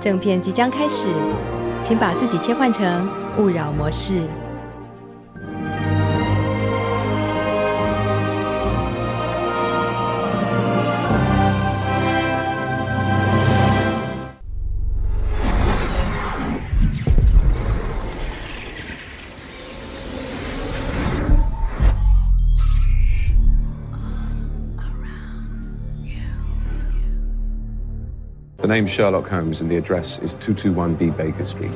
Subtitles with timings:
[0.00, 1.08] 正片即将开始，
[1.82, 4.22] 请把自己切换成勿扰模式。
[28.78, 31.72] Name Sherlock Holmes and the address is 221B Baker Street.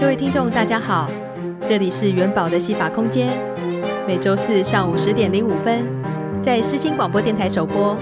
[0.00, 1.10] 各位听众，大家好，
[1.66, 3.28] 这里是元宝的戏法空间，
[4.08, 5.86] 每周四上午十点零五分
[6.40, 7.94] 在世新广播电台首播，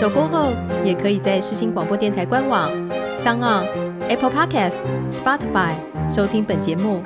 [0.00, 0.52] 首播后
[0.84, 2.70] 也可以在世新广播电台官网、
[3.18, 3.64] SoundOn、
[4.08, 4.74] Apple Podcast、
[5.10, 5.72] Spotify
[6.14, 7.02] 收听本节目。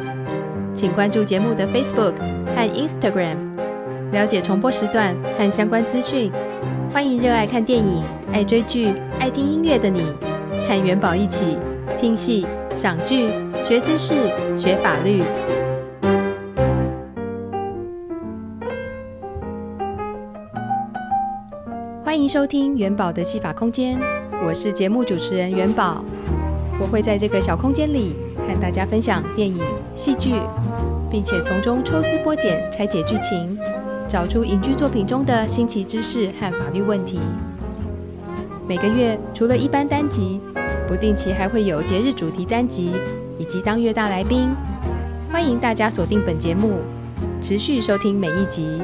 [0.75, 2.15] 请关注节目的 Facebook
[2.55, 3.39] 和 Instagram，
[4.13, 6.31] 了解重播时段和相关资讯。
[6.91, 10.03] 欢迎热爱看电影、爱追剧、爱听音乐的你，
[10.67, 11.59] 和元宝一起
[12.01, 13.29] 听戏、赏剧、
[13.65, 14.15] 学知识、
[14.57, 15.23] 学法律。
[22.03, 24.01] 欢迎收听元宝的戏法空间，
[24.43, 26.03] 我是节目主持人元宝。
[26.81, 29.61] 我会在这个小空间里和大家分享电影、
[29.95, 30.33] 戏剧，
[31.11, 33.59] 并且从中抽丝剥茧，拆解剧情。
[34.09, 37.21] 找出影剧作品中的新奇知识和法律问题。
[38.67, 40.41] 每个月除了一般单集，
[40.89, 42.93] 不定期还会有节日主题单集
[43.39, 44.49] 以及当月大来宾。
[45.31, 46.81] 欢迎大家锁定本节目，
[47.43, 48.81] 持续收听每一集。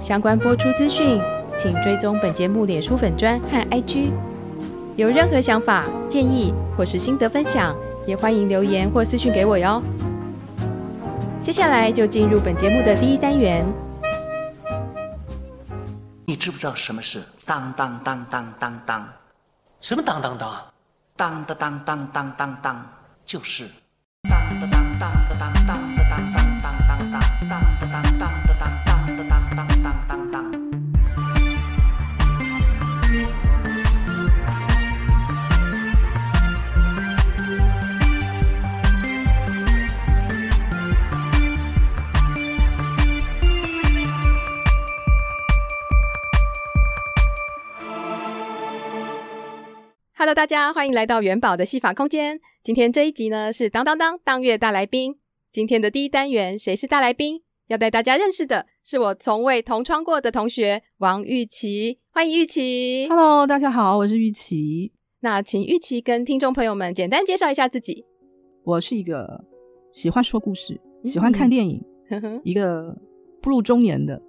[0.00, 1.20] 相关播出资讯，
[1.56, 4.10] 请追踪本节目脸书粉专和 IG。
[4.96, 7.76] 有任何想法、建议或是心得分享，
[8.06, 9.80] 也欢迎留言或私讯给我哟。
[11.48, 13.64] 接下来就进入本节目的第一单元。
[16.26, 19.08] 你知不知道什么是当当当当当当？
[19.80, 20.62] 什么当当当？
[21.16, 22.86] 当当当当当当当，
[23.24, 23.66] 就是
[50.28, 52.38] Hello，大家欢迎来到元宝的戏法空间。
[52.62, 55.16] 今天这一集呢是当当当当月大来宾。
[55.50, 57.40] 今天的第一单元，谁是大来宾？
[57.68, 62.00] 要带大家认识的是我从未同窗过的同学王玉琪。
[62.10, 63.06] 欢迎玉琪。
[63.08, 64.92] Hello，大家好，我是玉琪。
[65.20, 68.04] 那请玉琪跟听众朋友们简单介绍一下自己。
[68.64, 69.42] 我是一个
[69.94, 72.94] 喜欢说故事、喜欢看电影，嗯、一个
[73.40, 74.20] 步入中年的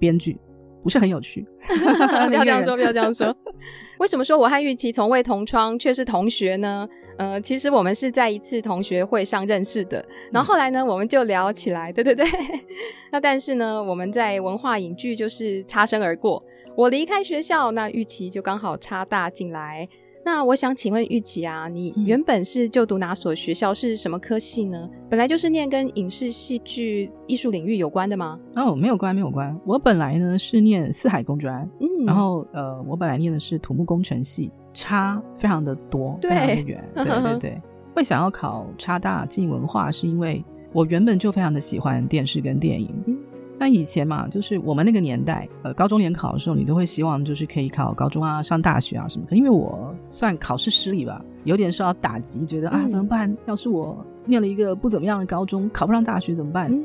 [0.00, 0.36] 编剧。
[0.84, 1.44] 不是很有趣，
[2.28, 3.34] 不要这样说，不要这样说。
[3.98, 6.86] 为什么说我和玉琪从未同窗却是同学呢？
[7.16, 12.26] 呃，其实我们是在一次同学会上认识的，然后后来呢，我们就聊起来，对对对。
[13.10, 16.42] 那但是呢，我们在文化影剧就是擦身而过。
[16.76, 19.88] 我离开学校，那玉琪就刚好插大进来。
[20.24, 23.74] 那我想请问玉琪啊，你原本是就读哪所学校？
[23.74, 24.88] 是什么科系呢？
[25.10, 28.38] 本来就是念跟影视、戏剧、艺术领域有关的吗？
[28.56, 29.54] 哦，没有关，没有关。
[29.66, 37.62] 我本来呢是念四海工专，嗯，然后呃，我本来念的是土木工程系，差非常的多，对，非常的远，对对对。
[37.94, 40.42] 会想要考差大进文化，是因为
[40.72, 42.92] 我原本就非常的喜欢电视跟电影。
[43.06, 43.16] 嗯
[43.56, 49.24] 那以前嘛，就是我们那个年代，呃，高中联考的时候，你都会希望就是可以考高中啊，上大学啊什么。
[49.28, 53.34] 可因为我算考试失利吧，有点受到打击，觉得啊怎么办？
[53.46, 56.70] 要是我念了一个不怎么样的高中，考不上大学怎么办？
[56.70, 56.84] 嗯、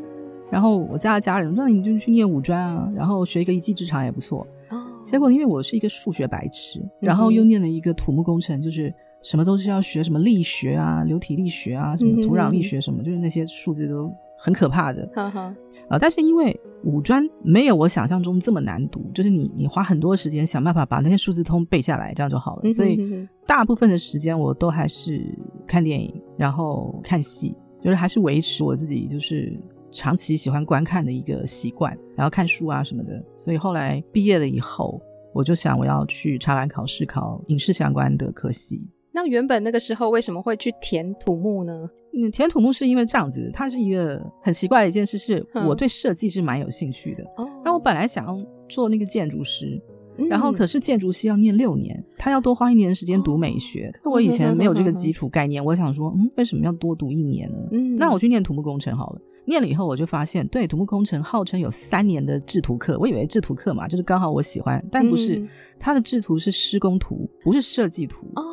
[0.52, 4.46] 然后我家的家人，那你就去念五专啊，然后学一个一技之长也不错。
[4.70, 4.80] 哦。
[5.06, 8.94] 结果因为我是一个数学白痴，然后又念了一个土木工程，就是
[9.24, 14.14] 什么都是要学什么力学啊、流体力学啊、什么土壤力学什么，就是那些数字都。
[14.40, 15.56] 很可怕的，啊、uh.
[15.90, 22.72] 呃，但是因为五专没有我想象中这么难读，就是你你花很多时间想办法把那些数字通背下来，这样就好了。
[22.72, 25.26] 所以大部分的时间我都还是
[25.68, 29.60] 看电影，然后看戏，就是还是维持我自己就是
[29.92, 33.22] 长期喜欢观看的一个习惯，然后看书啊什么的。
[33.36, 35.02] 所以后来毕业了以后，
[35.34, 38.82] 我就想我要去查完考试，考影视相关的科系。
[39.12, 41.90] 那原本那个时候为什么会去填土木呢？
[42.14, 47.24] 嗯，填土木是因为这样子，它是一个很奇怪的一件事，是我对设计是蛮有兴趣的。
[47.64, 49.82] 然后我本来想要做那个建筑师，
[50.18, 53.94] 嗯、然后可是建筑系要念六年，他要多花一年的时间读美学。
[54.04, 57.58] 哦、我以前没有这个基础概念，嗯、我想说，嗯，为什么要多读一年呢？
[57.72, 59.22] 嗯，那我去念土木工程好了。
[59.46, 65.44] 念了以后，我就发现，对，土木工程号称有三年的制图课，我以为制图课嘛，就是刚好我喜欢，但不是，
[65.80, 68.28] 它、嗯、的制图是施工图，不是设计图。
[68.36, 68.44] 哦，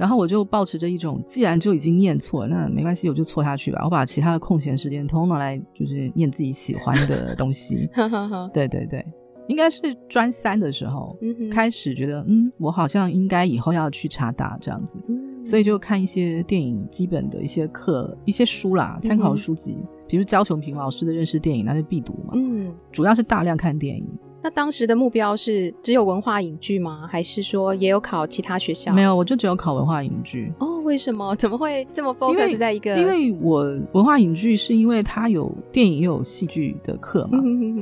[0.00, 7.86] 然后我就保持着一种，既然就已经念错，那没关系，我就错下去吧，我把其他的空闲时间通通拿来，就是念自己喜欢的东西。
[8.54, 9.04] 对对对，
[9.46, 19.76] 应该是专三的时候、嗯、开始觉得，嗯，我好像应该以后要去查大这样子，嗯、所以就看一些电影基本的一些课、一些书啦，参考书籍。
[19.78, 22.32] 嗯比如焦雄平老师的认识电影，那是必读嘛。
[22.34, 24.04] 嗯，主要是大量看电影。
[24.42, 27.06] 那当时的目标是只有文化影剧吗？
[27.10, 28.92] 还是说也有考其他学校？
[28.92, 30.50] 没有，我就只有考文化影剧。
[30.58, 31.36] 哦，为什么？
[31.36, 32.96] 怎么会这么 focus 在一个？
[32.96, 37.38] 因为我文化影剧是因为它有电影又有戏剧的课嘛。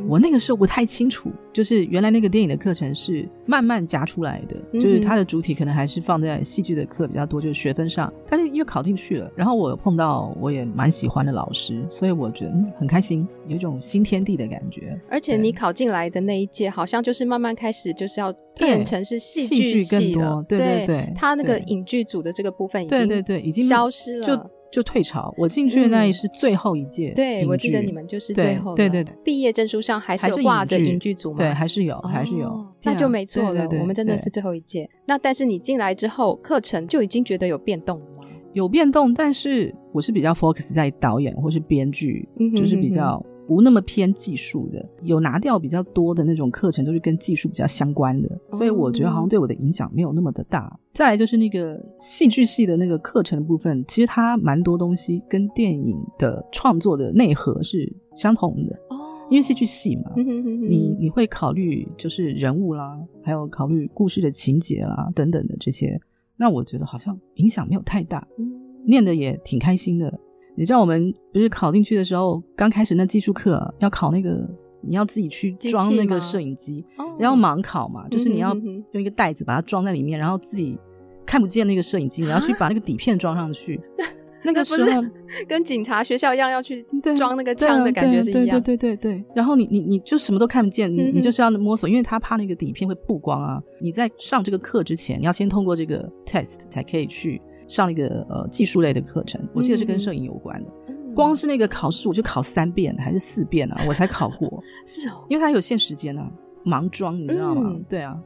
[0.08, 1.31] 我那个时候不太清楚。
[1.52, 8.12] 就是原来那个电影的课程是慢慢夹出来的，就是它的主体可能还是放在戏剧的课比较多，就是学分上。
[8.28, 15.00] 但是因为考进去了，然后我碰到我也蛮喜欢的老师，所以我觉得很开心，有一种新天地的感觉。
[15.10, 24.26] 而且你考进来的那一届，好像就是慢慢开始就是要变成是戏剧系了，对对对，他那个影剧组的这个部分已经对对对已经消失了。
[24.26, 27.15] 就就退潮，我进去的那一是最后一届、嗯。
[27.15, 28.76] 对，我记得你们就是最后的。
[28.76, 31.38] 对对对，毕业证书上还是挂着影剧组吗？
[31.38, 33.53] 对，还是有，还是有，哦、那就没错了。
[33.53, 34.88] 对对对，我们真的是最后一届。
[35.06, 38.29] 那但是你进来之后，课程就已经觉得有变动了吗？
[38.53, 43.25] 有变动，但是我是比较 focus 在导演或是编剧，就是比较。
[43.48, 50.70] 不那么偏技术的，有拿掉比较多的那种课程，都是跟技术比较相关的，所以我觉得好像对我的影响没有那么的大。
[50.70, 58.98] 嗯、再来就是那个戏剧系的那个课程的部分，其实它蛮多东西跟电影的创作的内核是相同的哦，
[59.30, 65.98] 因为戏剧系嘛，你你会考虑就是人物啦，还有考虑故事的情节啦等等的这些，
[66.36, 68.52] 那我觉得好像影响没有太大，嗯、
[68.84, 70.20] 念的也挺开心的。
[70.58, 74.44] 你知道我们不是考进去的时候，刚开始那技术课要考那个，
[74.81, 76.84] 你要自己去装那个摄影机，
[77.16, 80.76] 然后盲考嘛，就是你要用一个袋子把它装在里面，然后自己
[81.25, 83.81] 看不见那个摄影机，你要去把那个底片装上去。
[84.44, 85.02] 那个时候
[85.49, 86.84] 跟警察学校一样，要去
[87.16, 88.60] 装那个枪的感觉是一样。
[88.60, 89.25] 对对对对对。
[89.34, 93.62] 然后你你你就什么都看不见，你你就是要摸索，因为他怕那个底片会曝光啊。
[93.81, 97.40] 你在上这个课之前，你要先通过这个 test 才可以去。
[97.69, 100.70] 上一个呃技术类的课程，我记得是跟摄影有关的。
[100.88, 104.61] 嗯、光是那个考试，我就考三遍还是四遍啊， 我才考过。
[104.87, 106.29] 是哦，因为它有限时间啊，
[106.65, 107.70] 盲装，你知道吗？
[107.73, 108.19] 嗯、对啊，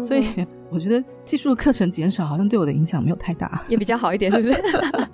[0.00, 0.24] 所以
[0.70, 4.62] 我觉得技术的课程减少，好像对我的影响没有太大，也比较好一点，是不是？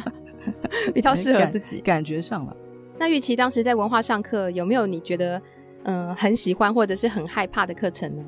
[0.92, 2.56] 比较适合自己感，感觉上了。
[2.98, 5.40] 那玉琪当时在文化上课，有没有你觉得
[5.84, 8.24] 嗯、呃、很喜欢或者是很害怕的课程呢？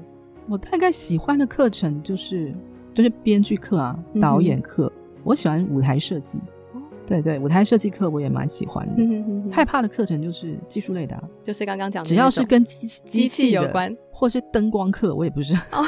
[0.49, 2.55] 我大概喜欢的课程就是
[2.93, 4.93] 就是编剧课啊，导演课。
[5.20, 6.38] 嗯我喜欢舞台设计，
[6.72, 9.52] 哦、对对，舞台设计课我也蛮喜欢的。
[9.52, 15.55] 害怕的课程就是技术类的、啊，就是刚刚讲的，只要是跟机机器有关，或是灯光课，我也不是。
[15.72, 15.84] 哦、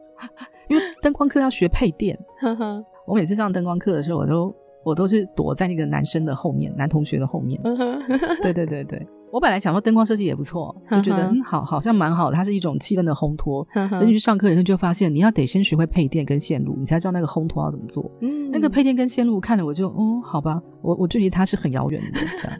[0.68, 2.18] 因为灯光课要学配电。
[2.40, 7.60] 呵呵，我每次上灯光课的时候，我都我都是躲在那个男生的后面，男同学的后面。
[8.42, 9.06] 对对对对。
[9.36, 12.36] 我本来想说灯光设计也不错，就觉得嗯好，好像蛮好的。
[12.36, 13.68] 它是一种气氛的烘托。
[13.74, 18.10] 等你去上课以后就发现，你要得先学会配电跟线路，你才知道那个烘托要怎么做。
[18.22, 22.58] 嗯，那个配电跟线路看了我就，哦，好吧，我我距离它是很遥远的这样。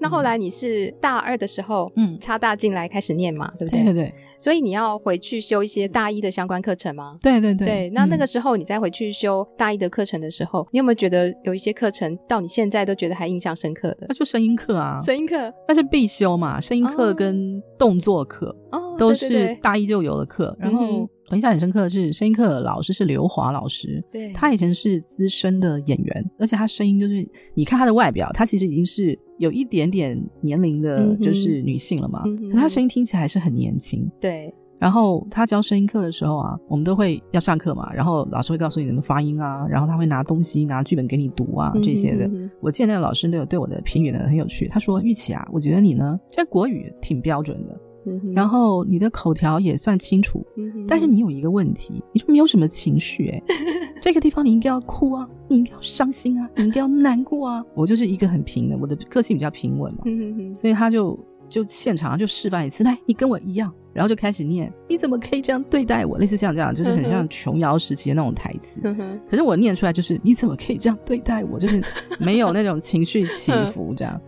[0.00, 3.82] 那后来你是大二的时候，嗯，插大进来开始念嘛，对不对？
[3.82, 4.14] 对对对。
[4.38, 7.18] 所以你要回去修一些大一的相关课程吗？
[7.20, 7.66] 对对对。
[7.66, 14.06] 对，那那个时候你再回去修大一的课程的时候，你有没有觉得有一些课程到你现在都觉得还印象深刻的？
[14.08, 21.08] 那就声音课啊，声音课那是必修嘛，声音课跟动作课哦，都是大一就有的课，然后。
[21.30, 24.02] 我印象很深刻的是，声音课老师是刘华老师。
[24.10, 32.22] 对，他以前是资深的演员，而且他声音就是，你看他的外表，他其实已经是有一点点年龄的，就是女性了嘛。
[32.26, 34.06] 嗯、可她声音听起来还是很年轻。
[34.20, 34.54] 对。
[34.78, 42.26] 然后她教声音课的时候啊，我们都会要上课嘛，然后老师会告诉你怎么发音啊，然后他会拿东西、拿剧本给你读啊这些的。
[42.26, 47.80] 嗯、我记得那个老师都有对我的评语呢很有趣，他说：“玉琪啊，我觉得你呢，这国语挺标准的。”
[48.34, 53.42] 然后你的口条也算清楚，嗯、但是你有一个问题，你就没有什么情绪哎，
[54.00, 57.64] 这个地方你应该要哭啊，你应该要伤心啊，你应该要难过啊。
[57.74, 66.16] 我就是一个很平的，我的个性比较平稳嘛，嗯、所以他就就现场就示范一次，来，你跟我一样，然后就开始念，你怎么可以这样对待我？
[66.16, 68.80] 类似像这样，就是很像琼瑶时期的那种台词。
[69.28, 71.58] 可是我念出来就是，你怎么可以这样对待我？
[71.58, 71.82] 就是
[72.18, 74.20] 没有那种情绪起伏，这样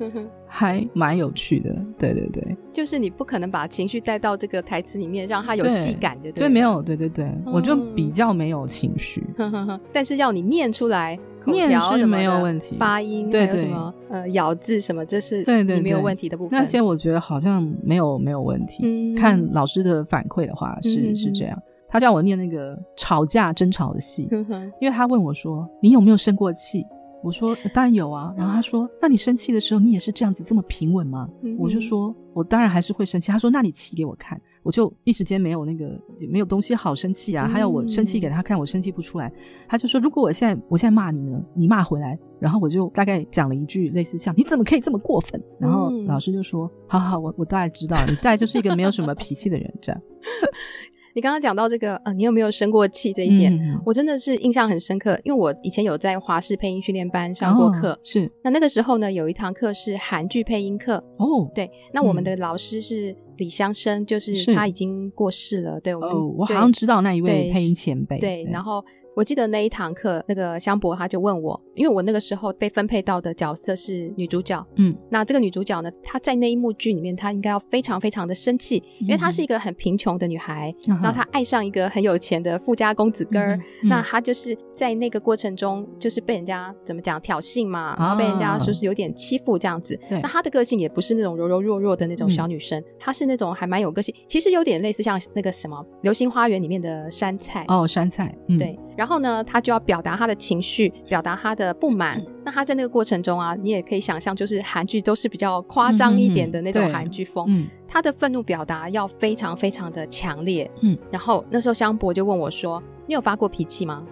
[0.54, 1.75] 还蛮有趣的。
[1.99, 6.30] 对对对，就是你不可能把情绪带到这个台词里面，让它有戏感的。
[6.32, 9.25] 所以没有，对对对，我就比较没有情绪，
[9.92, 11.18] 但是要你念出来。
[11.44, 11.68] 念
[11.99, 16.56] 是没有问题，发音对什么呃咬字什么，这是对对没有问题的部分。
[16.56, 18.85] 那些我觉得好像没有没有问题。
[18.87, 24.47] 嗯、看老师的反馈的话是、嗯、是这样，他叫我念那个吵架争吵的戏，嗯、
[24.80, 26.85] 因为他问我说，你有没有生过气？
[27.23, 28.33] 我说当然有啊。
[28.37, 31.29] 然后他说，那你生气的时候你也是这样子这么平稳吗？
[31.43, 33.31] 嗯、我就说我当然还是会生气。
[33.31, 34.41] 他说那你气给我看。
[34.64, 36.00] 我就一时间没有那个
[36.31, 39.33] 没有东西好生气啊，还有我生气给他看，我生气不出来。
[39.67, 50.00] 他就说：“如果我现在我现在骂你呢，你骂回来。”然后我就大概讲了一句类似像“你怎么可以这么过分？”然后老师就说：“好好，我我大概知道，你大概就是一个没有什么脾气的人。”这样。
[51.14, 58.31] 你刚刚讲到这个，呃，你有没有生过气这一点，嗯、我真的是印象很深刻，因为我以前有在华视配音训练班上过课，哦、是。
[58.42, 68.83] 那那个时候呢，有一堂课是韩剧配音课，哦，对，那我们的老师是李湘生，就是他已经过世了，对，我们，哦，我好像知道那一位配音前辈，对，对，然后。
[69.14, 89.99] 我记得那一堂课，那个香博他就问我，因为我那个时候被分配到的角色是女主角，嗯，那这个女主角呢，她在那一幕剧里面，她应该要非常非常的生气，因为她是一个很贫穷的女孩，嗯、然后她爱上一个很有钱的富家公子哥儿，那她就是在那个过程中，就是被人家怎么讲挑衅嘛，然后被人家说是有点欺负这样子。
[90.09, 98.78] 那她的个性也不是那种柔柔弱弱的那种小女生，嗯、她是那种还蛮有个性，其实有点类似像那个什么《流星花园》里面的杉菜哦，杉菜，嗯、对。
[99.02, 102.25] 然后呢，他就要表达他的情绪，表达他的不满。
[102.44, 107.44] 那他在那个过程中啊，你也可以想象，就是韩剧都是比较夸张一点的那种韩剧风。
[107.49, 110.71] 嗯，他的愤怒表达要非常非常的强烈。
[110.82, 114.06] 嗯，然后那时候香博就问我说：“你有发过脾气吗？”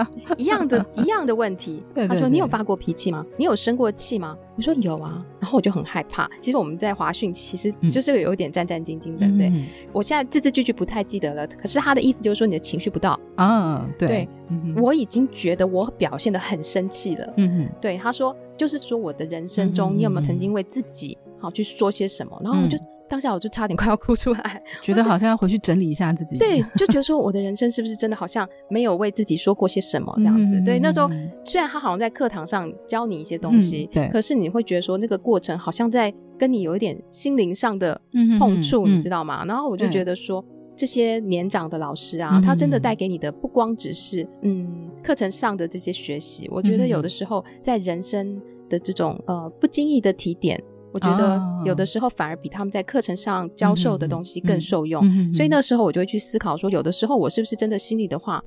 [0.36, 1.82] 一样的， 一样的问题。
[1.94, 3.24] 对对对，他说：“你有发过脾气吗？
[3.36, 6.28] 你有生过气吗？”我说：“有啊。”然后我就很害怕。
[6.40, 9.26] 其实我们在华讯，其实就是有一点战战兢兢的。
[9.26, 9.52] 嗯、对，
[9.92, 11.46] 我现在字字句句不太记得了。
[11.46, 13.88] 可是他的意思就是说，你的情绪不到啊。
[13.98, 17.32] 对，对嗯、我已经觉得我表现的很生气了。
[17.36, 22.38] 嗯嗯对，他说，就是说我的人生中，你有没有曾经为自己好去说些什么？
[22.42, 22.78] 然后我就。
[23.04, 26.38] 嗯当下我就差点快要哭出来，觉得好像要回去整理一下自己。
[26.38, 30.58] 对， 就觉得说我的人生是不是真的好像没有为自己说过些什么这样子？
[30.58, 31.10] 嗯、对，那时候
[31.44, 38.00] 虽然他好像在课堂上教你一些东西，嗯、对，可是你会觉得说那个过程好像在跟你有一点心灵上的
[38.38, 39.44] 碰触，嗯、你知道吗？
[39.44, 40.42] 然后我就觉得说
[40.74, 50.58] 这些年长的老师啊，他真的带给你的不光只是嗯课程上的这些学习，我觉得有的时候在人生的这种呃不经意的提点。
[50.94, 55.02] 我觉得有的时候反而比他们在课程上教授的东西更受用，
[55.34, 58.40] 所以那时候我就会去思考说，有的时候我是不是真的心里的话，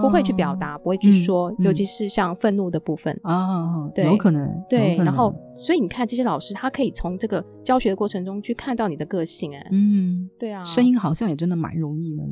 [0.00, 12.24] 不会去表达，不会去说，尤其是像愤怒的部分啊，对，有可能，对，然后所以你看这些老师，他可以从这个教学的过程中去看到你的个性，哎，嗯，对啊，声音好像也真的蛮容易能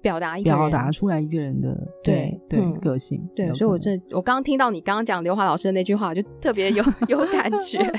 [0.00, 7.80] 表达一个表达出来一个人的对对个性，对，所以我这我刚刚听到你刚刚讲刘华老师的那句话，就特别有 有感觉。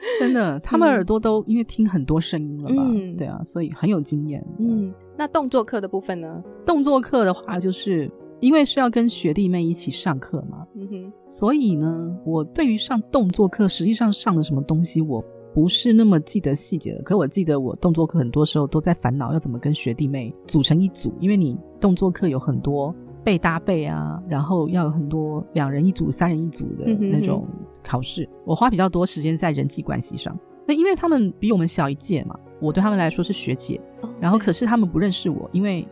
[0.18, 2.82] 真的，他们耳朵都因为听很多声音了吧？
[2.86, 4.44] 嗯、对啊，所以很有经验。
[4.58, 6.42] 嗯，那动作课的部分呢？
[6.64, 10.66] 动作课的话，就是因为是要跟学弟妹一起上课嘛。
[10.74, 11.12] 嗯哼。
[11.26, 17.02] 所以呢，我对于上动作课，实际上上的什么东西，我不是那么记得细节的。
[17.02, 22.94] 可我记得我动作课很多时候都在烦恼要怎么跟学弟妹组成一组，因为你动作课有很多。
[23.22, 27.46] 背搭背啊，然后要有很多两人一组、三人一组的那种
[27.82, 28.28] 考试。
[28.44, 30.36] 我花比较多时间在人际关系上。
[30.66, 33.80] 那因为他们比我们小一届嘛，我对他们来说是学姐。
[34.02, 35.86] 哦、然后可是他们不认识我，因为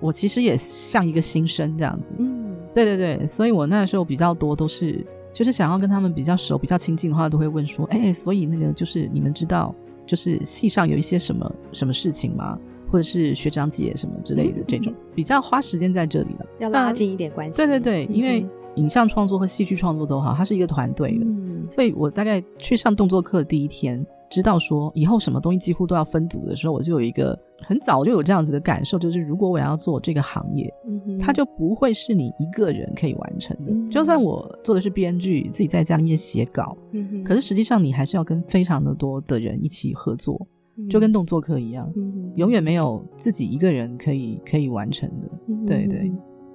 [0.00, 2.12] 我其实也像一个新生这样子。
[2.18, 9.74] 嗯，对对对，所以我那时候比较多都是就是想要跟他们比较熟、比较亲近的话，都会问说：“哎，所以那个就是你们知道，
[10.04, 12.58] 就是系上有一些什么什么事情吗？”
[12.90, 17.56] 或者是学长姐什么之类的这种，比较花时间在这里了，要拉近一点关系。
[17.56, 33.72] 对对对，因为影像创作和戏剧创作都好，它是一个团队的，嗯，所以我大概去上动作课的第一天，知道说以后什么东西几乎都要分组的时候，我就有一个很早就有这样子的感受，就是如果我要做这个行业，嗯，它就不会是你一个人可以完成的。
[33.72, 40.46] 嗯，就算我做的是编剧，自己在家里面写稿，嗯，可是实际上你还是要跟非常的多的人一起合作。
[40.90, 45.30] 就跟动作课一样，嗯、永远没有自己一个人可以可以完成的。
[45.46, 46.10] 嗯、对对。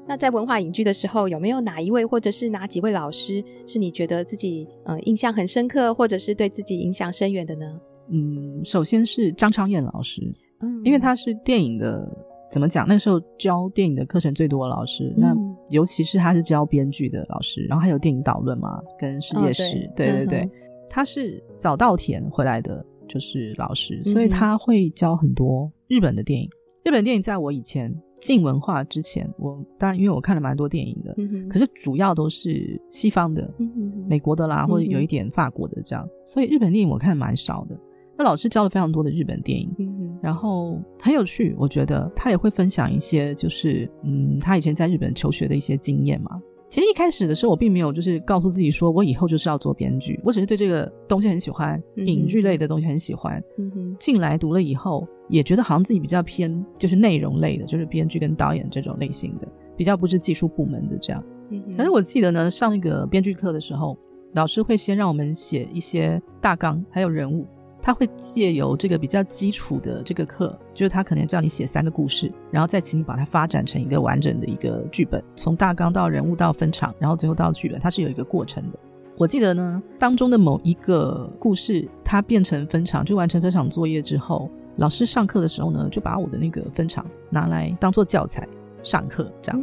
[0.09, 7.79] 那在文化影剧的时候，有没有哪一位或者是哪几位老师是你觉得自己呃印象很深刻，或者是对自己影响深远的呢？
[8.09, 10.19] 嗯，首先是张昌燕老师。
[10.61, 12.11] 嗯，因为他是电影的，
[12.51, 12.87] 怎么讲？
[12.87, 15.35] 那时候教电影的课程最多的老师，嗯、那
[15.69, 20.51] 尤其是他是教编剧的老师，然后还有电影导论嘛，跟世界史，哦、对，对对对，嗯、
[20.89, 26.49] 他是早稻田回来的，就是老师，所以他会教很多日本的电影。
[26.83, 37.77] 日本电影在我以前进文化之前，我当然因为我看了蛮多电影的，嗯、可是主要都是西方的，嗯、哼美国的啦，或者有一点法国的这样，嗯、所以日本电影我看蛮少的。
[38.17, 46.31] 那老师教了非常多的日本电影，嗯、然后很有趣，我觉得他也会分享一些，就是嗯，他以前在日本求学的一些经验嘛。
[46.69, 53.43] 其实一开始的时候，我并没有就是告诉自己说我以后就是要做编剧，我只是对这个东西很喜欢，嗯、影剧类的东西很喜欢。
[53.57, 61.23] 嗯哼，进来读了以后，也觉得好像自己比较偏就是内容类的，就是编剧跟导演这种类型的，比较不是技术部门的这样。
[61.49, 63.97] 嗯哼，可是我记得呢，上那个编剧课的时候，
[64.35, 67.47] 老师会先让我们写一些大纲，还有人物。
[67.81, 78.79] 他会借由这个比较基础的这个课，就是他可能叫你写三个故事，然后再请你把它发展成一个完整的一个剧本，从大纲到人物到分场，然后最后到剧本，它是有一个过程的。
[79.17, 88.47] 我记得呢，当中的某一个故事，它变成分场，就完成分场作业之后，老师上课的时候呢，就把我的那个分场拿来当做教材
[88.81, 89.61] 上课，这样。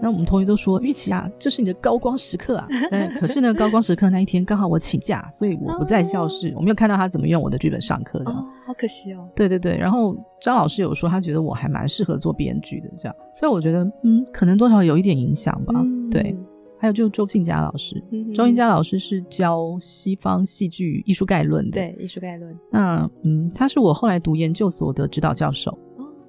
[0.00, 8.30] 那我们同学都说：“玉琪啊，这是你的高光时刻啊！”但可是呢，高光时刻那一天刚好我请假，所以我不在教室，我没有看到他怎么用我的剧本上课的。
[8.30, 9.28] 哦，好可惜哦。
[9.34, 15.74] 对对对，然后张老师有说，他觉得我还蛮适合做编剧的，这样，所以我觉得，嗯，可能多少有一点影响吧。
[15.82, 16.36] 嗯、对，
[16.78, 22.56] 还有就是周庆佳老师，嗯、周庆佳老师是教西方戏剧艺术概论的，对，艺术概论。
[22.70, 25.76] 那嗯，他是我后来读研究所的指导教授。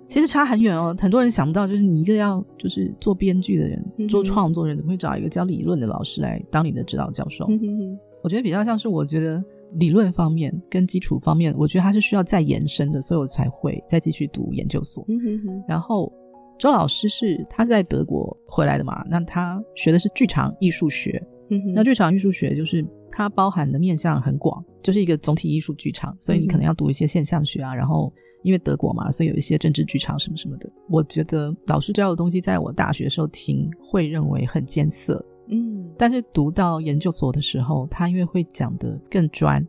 [0.09, 7.45] 其实差很远哦，很多人想不到，就是你一个要就是做编剧的人，嗯、做创作人，怎么会找一个教理论的老师来当你的指导教授？
[7.47, 9.41] 嗯、哼我觉得比较像是，我觉得
[9.75, 15.05] 理论方面跟基础方面，我觉得它是需要再延伸的，所以我才会再继续读研究所。
[15.09, 16.11] 嗯、哼然后
[16.57, 21.23] 周老师是他是在德国回来的嘛，那他学的是剧场艺术学。
[21.51, 28.11] 嗯、那剧场艺术学就是它包含的面向很广，就是一个总体艺术剧场，所以你可能要读一些现象学啊，然后。
[28.41, 30.69] 因为德国嘛，所以有一些政治剧场什么什么的。
[30.89, 35.89] 我觉得老师教的东西，在我大学的时候听，会认为很艰涩，嗯。
[35.97, 39.65] 但是读到研究所的时候，他因为会讲的更专，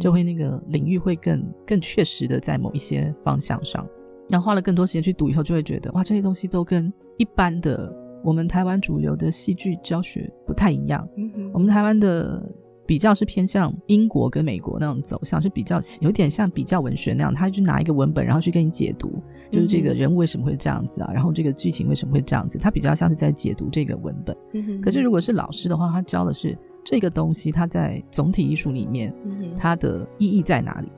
[0.00, 3.86] 就会那个领域会更更确实的在某一些方向上。
[4.28, 11.08] 然后花了更多时间去读以后，就会觉得哇，这些东西都跟一般的我们台湾主流的戏剧教学不太一样。
[11.16, 12.44] 嗯哼，我们台湾的。
[12.88, 19.12] 比较是偏向英国跟美国那种走向，是比较有点像比较文学那样，他就拿一个文本，然后去跟你解读，
[19.52, 24.34] 就是这个人物为什么会这样子啊，然后这个剧情为什么会这样子，他比较像是在解读这个文本。
[24.54, 24.80] 嗯。
[24.80, 29.14] 可是如果是老师的话，他教的是这个东西，它在总体艺术里面，
[29.54, 30.88] 它的意义在哪里？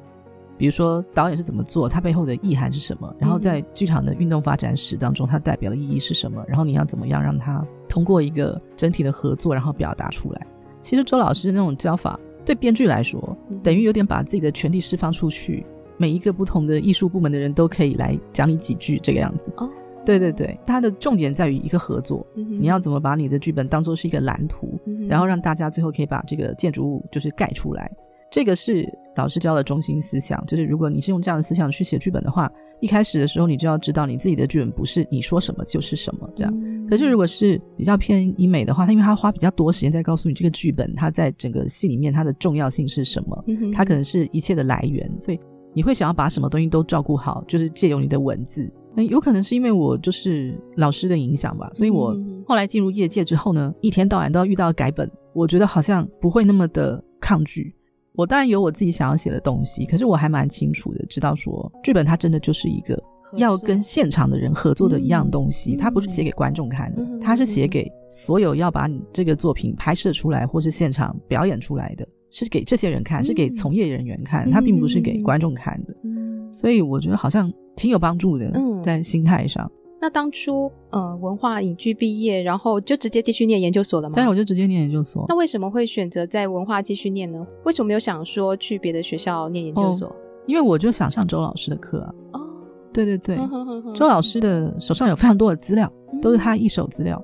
[0.57, 3.13] 比如说导演是怎么做，它背后的意涵是什么？
[3.19, 6.45] 然后在剧场的运动发展史当中，它代表的意义是什么？
[6.47, 10.47] 然后你要怎么样让它通过一个整体的合作，然后表达出来？
[10.81, 15.65] 其实周老师的那种教法，对编剧来说，等于有点把自己的权利释放出去，
[15.97, 19.53] 每一个不同的艺术部门的人都可以来讲你几句这个样子。
[19.57, 19.69] 哦，
[20.05, 27.91] 对对对，它的重点在于一个合作，嗯、你要怎么把你的剧本当做是一个蓝图，嗯、然后让大家最后可以把这个建筑物就是盖出来。
[28.31, 36.53] 这个是老师教的中心思想，就是如果你是用这样的思想去写剧本的话，一开始的时候你就要知道你自己的剧本不是你说什么就是什么这样。
[36.57, 45.41] 嗯、可是如果是比较偏医美的话，他因为他花比较多时间在告诉你这个剧本它在整个戏里面它的重要性是什么，它可能是一切的来源，所以
[45.75, 48.71] 你会想要把什么东西都照顾好，就是借由你的文字。
[48.95, 52.17] 那有可能是因为我就是老师的影响吧，所以我
[52.47, 57.75] 后来进入业界之后呢，一天到晚都要遇到改本，我觉得好像不会那么的抗拒。
[58.15, 63.01] 我当然有我自己想要写的东西，可是我还蛮清楚的，知道说剧本它真的就是一个
[63.37, 75.95] 要跟现场的人合作的一样东西，它不是写给观众看的，它是写给所有要把你这个作品拍摄出来或是现场表演出来的，是给这些人看，是给从业人员看，它并不是给观众看的。
[76.53, 79.71] 所以我觉得好像挺有帮助的，在心态上。
[80.01, 84.15] 那当初呃文化影剧毕业，然后就直接继续念研究所了吗？
[84.15, 85.27] 对，我就直接念研究所。
[85.29, 87.47] 那为什么会选择在文化继续念呢？
[87.65, 90.09] 为什么没有想说去别的学校念研究所？
[90.09, 92.15] 哦，因为我就想上周老师的课啊。
[92.33, 92.41] 哦，
[92.93, 93.37] 对对对，
[93.95, 97.23] 周老师的手上有非常多的资料，都是他一手资料，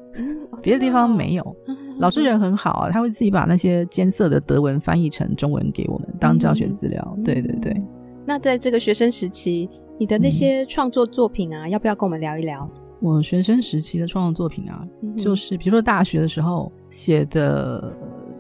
[0.62, 1.56] 别的地方没有。
[1.98, 7.18] 老师人很好啊，他会自己把那些艰涩的德文翻译成中文给我们当教学资料。
[7.24, 7.82] 对对对。
[8.26, 12.68] 那在这个学生时期，你的那些创作作品啊，嗯、要不要跟我们聊一聊？
[13.00, 17.92] 我学生时期的创作作品啊，嗯、就是比如说大学的时候写的，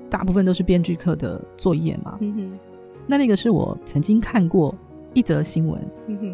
[0.08, 2.16] 大部分都是编剧课的作业嘛。
[2.20, 2.58] 嗯哼，
[3.06, 4.74] 那那个是我曾经看过
[5.14, 5.82] 一则新闻，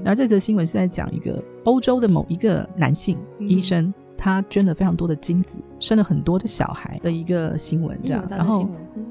[0.02, 8.24] 然后这则新闻是在讲一个欧洲的某一个男性医生，他捐了非常多的精子，生了很多的小孩的一个新闻，这样。
[8.30, 8.68] 然后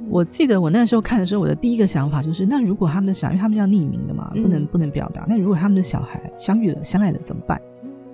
[0.10, 7.62] 我记得我那时候看的时候，我的第一个想法就是，那如果他们的小孩，因为他们要匿名的嘛，不能不能表达，那如果他们的小孩相遇了、相爱了怎么办？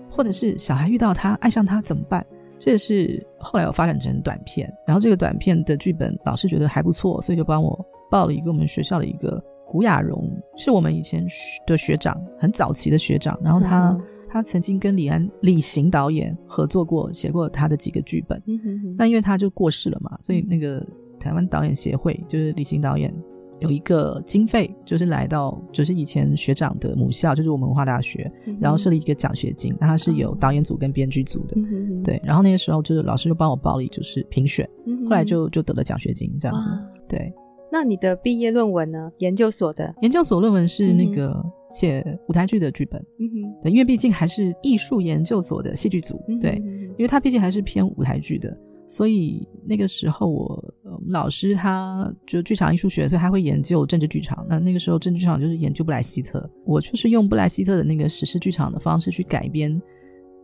[0.09, 2.25] 或者是小孩遇到他爱上他怎么办？
[2.57, 9.39] 这也是后来我发展成短片，然后这个短片的剧本老师觉得还不错，所以就帮我报了一个我们学校的一个。
[9.69, 11.27] 古雅蓉是我们以前
[11.65, 13.37] 的学长，很早期的学长。
[13.43, 18.41] 然后他、嗯、他曾经跟李安、李行导演合作过，写过他的几个剧本。
[18.45, 18.95] 嗯哼哼。
[18.97, 20.85] 那因为他就过世了嘛，所以那个
[21.19, 23.13] 台湾导演协会就是李行导演
[23.59, 29.75] 有一个经费，就是来到就是以前学长的母校，就是我们文化大学，嗯、然后设立一个奖学金。
[29.79, 31.55] 那他是有导演组跟编剧组的。
[31.55, 32.03] 嗯哼哼。
[32.03, 36.69] 对，然后那个时候就是老师就帮我报了，就是评选，嗯、后来就就得了奖学金这样子。
[37.07, 37.33] 对。
[37.77, 39.11] 那你的毕业论文呢？
[39.19, 46.59] 研究所的研究所论文是那个写舞台剧的剧本，嗯哼，对，因为毕竟还是艺术研究所的戏剧组，对，
[46.97, 54.43] 因为它毕竟还是偏舞台剧的，所以那个时候我，我老师他就剧场艺术学，所以他会研究政治剧场。
[54.49, 59.79] 那那个时候政治剧场就是研究布莱希特，我就是用布莱希特的那个史诗剧场的方式去改编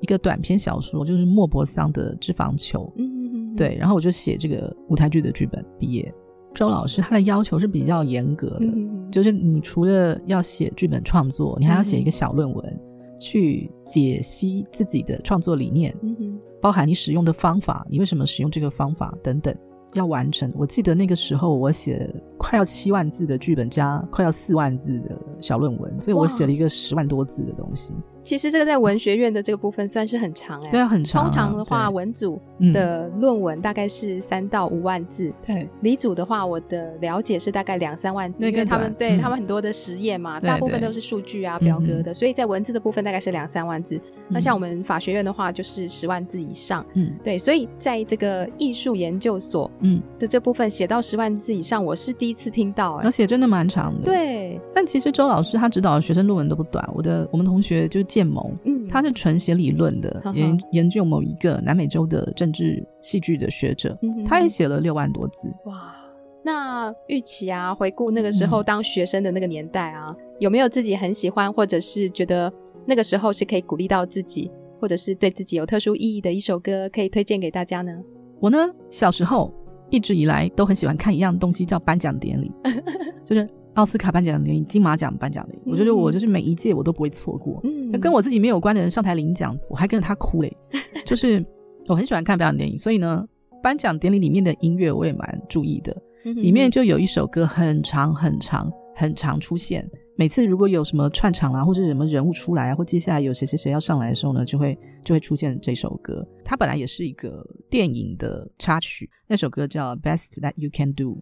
[0.02, 6.14] 一个短篇小说，就是莫泊桑的《脂肪球》，嗯哼哼，对，然后我就写这个舞台剧的剧本毕业。
[6.54, 19.56] 周老师他的要求是比较严格的，嗯、就是你除了要写剧本创作，你还要写一个小论文，嗯、去解析自己的创作理念，嗯、包含你使用的方法，你为什么使用这个方法等等，
[19.94, 20.52] 要完成。
[20.56, 27.94] 我记得那个时候我写快要七万字的剧本加快要四万字的小论文，所以我写了一个十万多字的东西。
[28.24, 31.26] 其实这个在文学院的这个部分算是很长哎、欸，对啊，很长、啊。
[31.26, 32.40] 通常的话，文组
[32.74, 35.68] 的论文大概是三到五万字，对。
[35.82, 43.98] 理组的话，我的了解是大概两三万字，因为他们对、嗯、他们很多的实验嘛，大部分都是数据啊、表格的，嗯、所以在文字的部分大概是两三万字。
[43.98, 47.38] 嗯、那像我们法学院的话，就是十万字以上，嗯，对。
[47.38, 54.06] 所以在这个艺术研究所，嗯的这部分写到十万字以上，我是第一次听到、欸，而且真的蛮长的。
[54.06, 54.62] 对。
[54.74, 58.13] 但其实周老师他指导的学生论文都不短，我的我们同学就是。
[58.14, 65.48] 建谋，嗯，他是纯写理论的，研研究某一个南美洲的政治戏剧的学者，嗯、他也写了六万多字。
[65.66, 65.96] 哇，
[66.44, 72.54] 那玉琪啊，回顾那个时候当学生的那个年代啊，嗯、有没有自己很喜欢，或者是觉得
[72.86, 77.92] 那个时候是可以鼓励到自己，或者是对自己有特殊意义的一首歌，可以推荐给大家呢？
[78.40, 79.52] 我呢，小时候
[79.90, 82.52] 一直以来都很喜欢看一样东西，叫颁奖典礼，
[83.26, 83.50] 就是。
[83.76, 87.60] 奥斯卡颁奖典礼、金马奖颁奖典礼，我觉得我就是每一届我都不会错过。
[87.64, 90.56] 嗯，跟我自己没有关的人上台领奖，我还跟着他哭嘞。
[91.06, 91.44] 就是
[91.88, 93.28] 我很喜欢看颁奖电影，所以呢，
[93.62, 95.96] 颁奖典礼里面的音乐我也蛮注意的。
[96.24, 106.26] 里面就有一首歌很长很长很长出现，每次如果有什么串场啊，或者什么人物出来啊，或接下来有谁谁谁要上来的时候呢，就会就会出现这首歌。
[106.46, 111.16] 它本来也是一个电影的插曲，那首歌叫《Best That You Can Do》。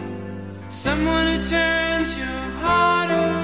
[0.70, 2.28] someone who turns your
[2.62, 3.41] heart around,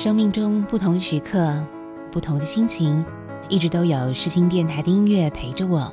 [0.00, 1.62] 生命中不同的时刻，
[2.10, 3.04] 不同的心情，
[3.50, 5.92] 一直都有世新电台的音乐陪着我。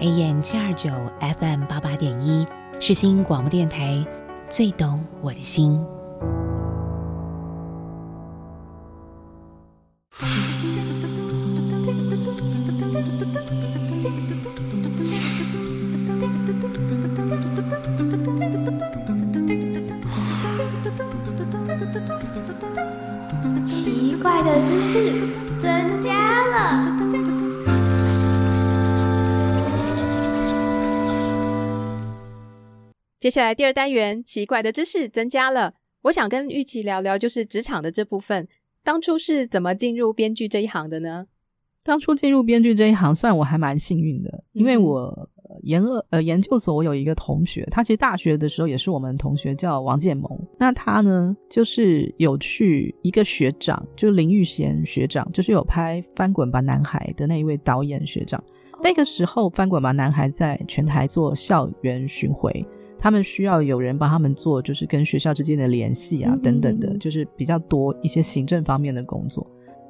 [0.00, 0.90] AM 七二九
[1.40, 2.46] FM 八八点一，
[2.78, 4.06] 世新广播电台，
[4.50, 5.82] 最懂我的心。
[33.26, 35.74] 接下来第二单元，奇怪的知识增加了。
[36.02, 38.46] 我想跟玉琪聊聊，就是职场的这部分。
[38.84, 41.26] 当初是怎么进入编剧这一行的呢？
[41.82, 45.28] 当初进入编剧这一行，算我还蛮幸运的，因为我
[45.64, 50.30] 研二呃研究所，我有一个同学，他其实大学的时候也是我们同学，叫王建萌。
[50.56, 58.40] 那他呢，就是有去一个学长，就是林玉贤学长，就是有拍《翻滚吧，男孩》的那一位导演学长。
[58.80, 62.64] 那个时候，《翻滚吧，男孩》在全台做校园巡回。
[62.98, 69.46] 他们需要有人帮他们做，就是跟学校之间的联系啊，嗯、等等的，就是比较多一些行政方面的工作。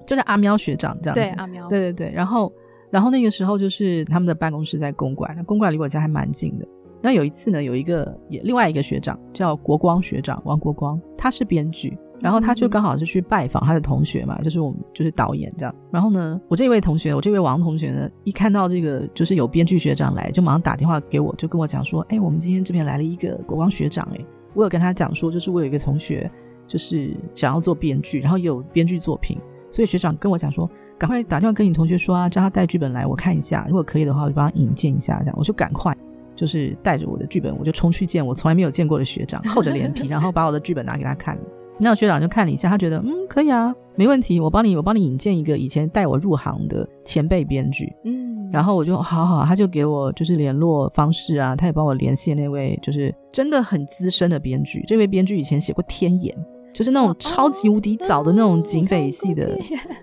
[0.07, 2.13] 就是阿喵学长这样子，对阿喵，对对对。
[2.13, 2.53] 然后，
[2.91, 6.67] 然后那个时候就是他们的办公室在公馆，那公馆离我家还蛮近的。
[7.07, 11.97] 那有一次呢，有一个也另外一个学长叫国光学长，王国光，他是编剧。
[12.19, 15.73] 然后他就刚好是去拜访他的同学嘛，就是我们就是导演这样。
[15.93, 26.29] 然后呢，我这位同学，我这位王同学呢，一看到这个就是有编剧学长来，就马上打电话给我，就跟我讲说：“哎，我们今天这边来了一个国光学长。”哎，我有跟他讲说，就是我有一个同学，
[26.67, 29.39] 就是想要做编剧，然后有编剧作品，
[29.71, 35.19] 所以学长跟我讲说，赶快打电话跟你同学说啊，叫他带剧本来，我看一下，如果可以的话，我就帮他引荐一下。
[35.21, 35.95] 这样，我就赶快
[36.37, 41.43] 就是带着我的剧本，我就冲去见我从来没有见过的学长，厚着脸皮， 然后把我的剧本拿给他看了。
[41.79, 56.35] 那学长就看了一下，他觉得嗯可以啊，没问题，我帮你，我帮你引荐一个以前带我入行的前辈编剧，嗯，然后我就好好，他就给我就是联络方式啊，他也帮我联系那位就是真的很资深的编剧，这位编剧以前写过《天眼》，
[56.73, 59.55] 就是那种超级无敌早的那种警匪系的，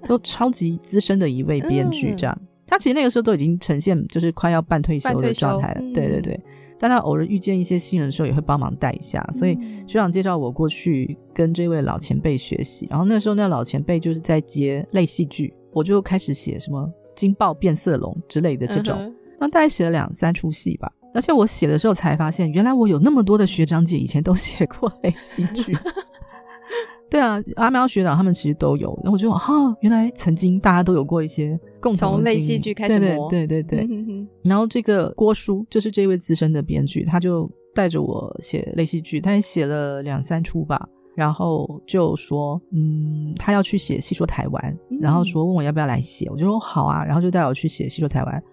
[0.08, 6.39] 都超级资深的一位编剧，这样，嗯、他其实那个时候都已经呈现就是快要半退休的状态了，嗯、对对对。
[6.80, 9.26] 但他偶尔遇见一些新人的时候，也会帮忙带一下。
[9.32, 12.86] 所以学长介绍我过去跟这位老前辈学习。
[12.89, 16.82] 然后那时候那老前辈就是在接类戏剧，我就开始写什么
[17.15, 19.13] 《惊爆变色龙》之类的这种。
[19.39, 19.49] 那、uh.
[19.49, 20.91] 大概写了两三出戏吧。
[21.13, 25.73] 而且我写的时候才发现，原来我有那么多的学长姐以前都写过类戏剧。
[27.13, 33.88] 对啊，阿喵学长他们其实都有，然后我就哈，原来曾经大家都有过一些共同从类戏剧开始磨，对对对对。
[33.88, 48.43] 对对然后这个郭叔就是这位资深的编剧，他就带着我写类戏剧，他也写了两三出吧，然后就说，嗯，他要去写《戏说台湾》，然后说问我要不要来写，我就说好啊，然后就带我去写《戏说台湾》，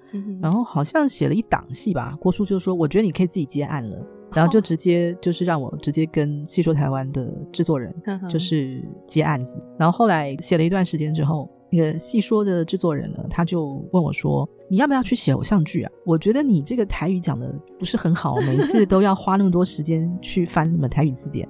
[0.42, 4.06] 然后好像写了一档戏吧，郭叔就说，我觉得你可以自己接案了。
[4.32, 7.94] 然后就直接就是让我直接跟戏说台湾的制作人
[8.28, 15.92] 就是接案子，然后后来写了一段时间之后，那个戏说的制作人呢，他就问我说：“你要不要去写偶像剧啊？
[16.04, 21.48] 我觉得你这个台语讲的不是很好，每一次都要花那么多时间去翻那么台语字典。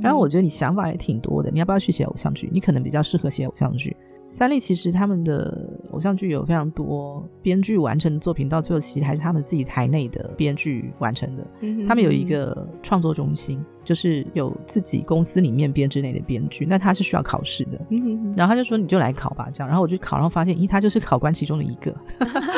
[0.00, 2.48] 然后我觉得你想法也挺多的，你要不要去写偶像剧？
[2.52, 3.96] 你可能比较适合写偶像剧。”
[4.32, 11.46] 三立其实他们的偶像剧有非常多编剧完成的作品，到最后其实还是他们自己台内的编剧完成的。
[11.86, 17.78] 他们有一个创作中心，就是有自己公司里面编制内的编剧，那他是需要考试的。
[18.34, 21.94] 然后他就说：“你就来考吧。”这样，然后我就考，然后发现，咦，他就是考官其中的一个。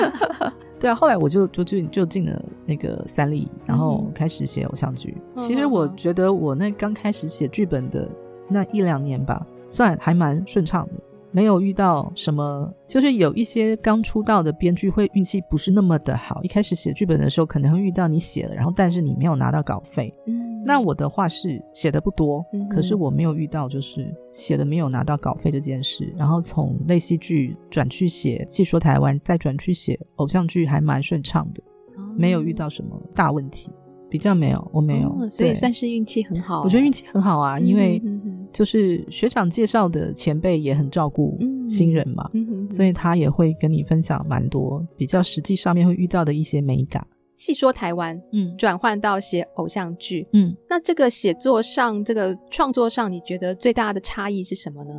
[0.78, 5.16] 对啊，后来我就就就就进了那个三立，然后开始写偶像剧。
[5.34, 8.08] 嗯、其实我觉得我那刚开始写剧本的
[8.48, 10.92] 那一两年吧，算还蛮顺畅的。
[11.35, 16.40] 没有遇到什么，就是有一些刚出道的编剧会运气不是那么的好。
[16.44, 20.14] 一开始写剧本的时候，可能会遇到你写了，然后但是你没有拿到稿费。
[20.29, 26.14] 嗯，那我的话是写的不多，嗯、可是我没有遇到就是写的没有拿到稿费这件事。
[26.16, 31.61] 然后从类戏剧转去写戏说台湾，再转去写偶像剧，还蛮顺畅的，
[31.97, 33.73] 哦、没有遇到什么大问题，
[34.14, 36.62] 比较没有，我没有，哦、所以算是运气很好。
[36.62, 38.00] 我觉得运气很好啊，因为。
[38.05, 41.37] 嗯就是学长介绍的前辈也很照顾
[41.68, 42.31] 新人嘛，
[42.70, 47.05] 所以他也会跟你分享蛮多比较实际上面会遇到的一些美感。
[47.35, 54.92] 细说台湾，嗯，转换到写偶像剧，嗯，那这个写作上，这个创作上，你觉得最大的差异是什么呢？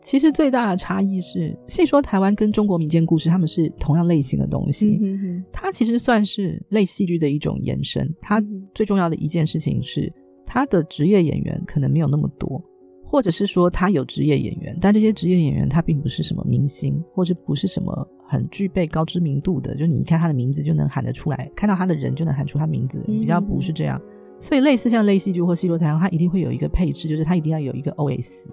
[0.00, 8.12] 其实最大的差异是，戏说台湾跟中国民间故事，他们是同样类型的东西，嗯、哼哼它其实算是类戏剧的一种延伸。
[8.20, 8.42] 它
[8.74, 10.12] 最重要的一件事情是，
[10.46, 12.62] 它的职业演员可能没有那么多。
[13.04, 24.00] 或者是说他有职业演员，但这些职业演员他并不是什么明星，或者不是什么很具备高知名度的，就你一看他的名字就能喊得出来，看到他的人就能喊出他名字，比较不是这样。
[24.00, 28.46] 嗯、所以类似像类戏剧或戏说台湾，它一定会有一个配置，就是它一定要有一个 OS，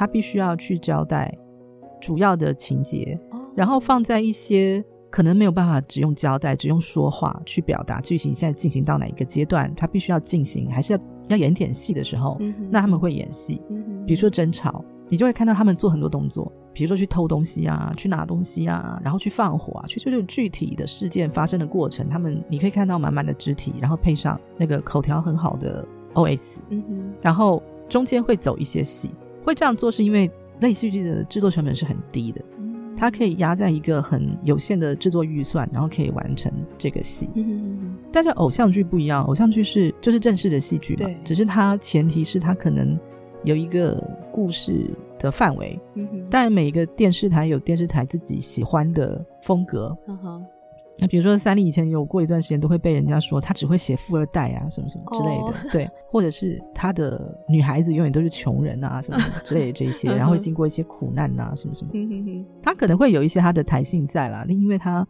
[0.00, 1.30] 它必须要去交代
[2.00, 3.20] 主要的情节，
[3.54, 4.82] 然后放在一些。
[5.12, 10.98] 可能没有办法只用交代、只用说话去表达剧情现在进行到哪一个阶段，他必须要进行，还是要
[11.30, 13.60] 要演点戏的时候，嗯、那他们会演戏。
[13.70, 25.84] 嗯、比如说争吵，你就会看到他们做很多动作，比如说去偷东西啊，去拿东西啊，然后去放火啊，去就是具体的事件发生的过程，他们你可以看到满满的肢体，然后配上那个口条很好的
[26.14, 29.10] OS，嗯哼，然后中间会走一些戏，
[29.44, 32.40] 会这样做是因为类戏剧的制作成本是很低的。
[32.96, 37.30] 它可以压在一个很有限的制作预算，然后可以完成这个戏。
[37.34, 42.98] 嗯，但是偶像剧不一样，偶像剧是就是正式的戏剧嘛，只是它前提是它可能
[43.42, 45.80] 有一个故事的范围。
[46.28, 49.96] 但每一个电视台有电视台自己喜欢的风格。
[51.00, 55.72] 那比如说，三立以前有过一段时间，都会被人家说他只会写富二代啊，什么什么之类的，oh.
[55.72, 61.90] 对，或者是他的女孩子永远都是穷人啊，什么什么之类的这些， 然后会经过一些苦难啊，什么什么，
[62.62, 65.06] 他可能会有一些他的弹性在啦，因为他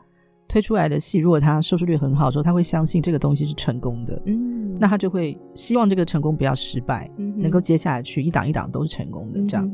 [0.46, 9.70] 推出来的戏，如果他收视率很好的时候，他会相信这个东西是成功的，嗯，那他就会希望这个成功不要失败，嗯，能够接下来去一档一档都是成功的这样。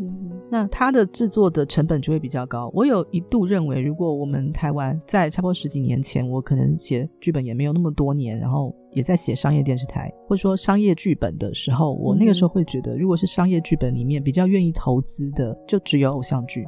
[0.49, 2.71] 那它的制作的成本就会比较高。
[2.73, 16.67] 我有一度认为，如果我们台湾在差不多十几年前，我可能写剧本也没有那么多年，然后也在写商业电视台或者说商业剧本的时候，我那个时候会觉得，如果是商业剧本里面比较愿意投资的，就只有偶像剧。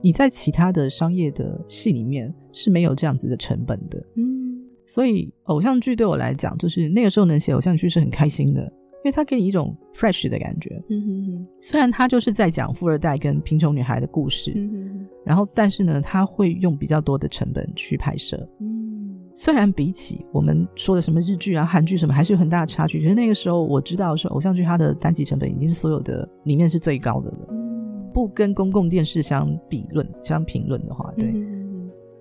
[0.00, 3.98] 你在其他的商业的戏里面是没有这样子的成本的。
[4.16, 8.72] 嗯，所以偶像剧对我来讲，就是那个时候能写偶像剧是很开心的。
[9.08, 11.46] 因为它给你一种 fresh 的感觉，嗯哼哼。
[11.62, 15.06] 虽然它就是在讲富二代跟贫穷女孩的故事，嗯哼哼。
[15.24, 19.18] 然后但是呢，它会用比较多的成本去拍摄，嗯。
[19.34, 23.00] 虽然比起我们说的什么日剧啊、韩剧什么，还是有很大的差距。
[23.02, 28.10] 可是那个时候我知道是偶像剧，它的单集成本已经是所有的里面是最高的了，嗯。
[28.12, 31.30] 不跟公共电视相比论、相评论的话，对。
[31.30, 31.57] 嗯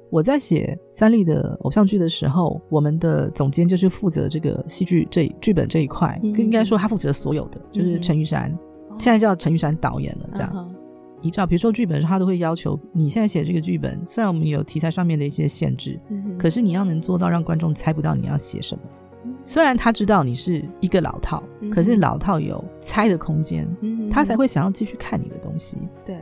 [0.09, 8.49] 我在写三立的偶像剧的时候，我们的总监就是负责这个戏剧这剧本这一块，嗯、应该说他负责所有的，就是陈玉珊，
[8.89, 10.29] 嗯、现在叫陈玉珊导演了。
[10.33, 10.75] 这样，嗯、
[11.21, 18.81] 依照比如说剧本，他都会要求你现在写这个剧本，虽然我们有题材上面的一些限制，嗯、可是你要能做到让观众猜不到你要写什么。
[19.25, 25.77] 嗯、虽然他知道你是一个老套，嗯、可是老套有猜的空间，嗯、他才会想要继续看你的东西。
[26.05, 26.15] 对。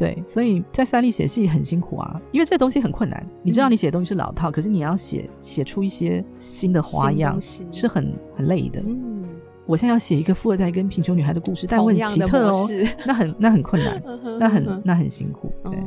[0.00, 3.22] 对，所以在三立写戏很辛苦啊，因为这个东西很困难。
[3.42, 7.38] 你知道你写的东西是老套，嗯、可是你要写写出一些新的花样，
[7.70, 8.80] 是很很累的。
[8.80, 9.28] 嗯，
[9.66, 12.66] 我现在要写一个富二代跟贫穷女孩的故事，但我很奇特哦，
[13.06, 14.02] 那很那很困难，
[14.38, 15.52] 那很那很辛苦。
[15.64, 15.84] 对，哦、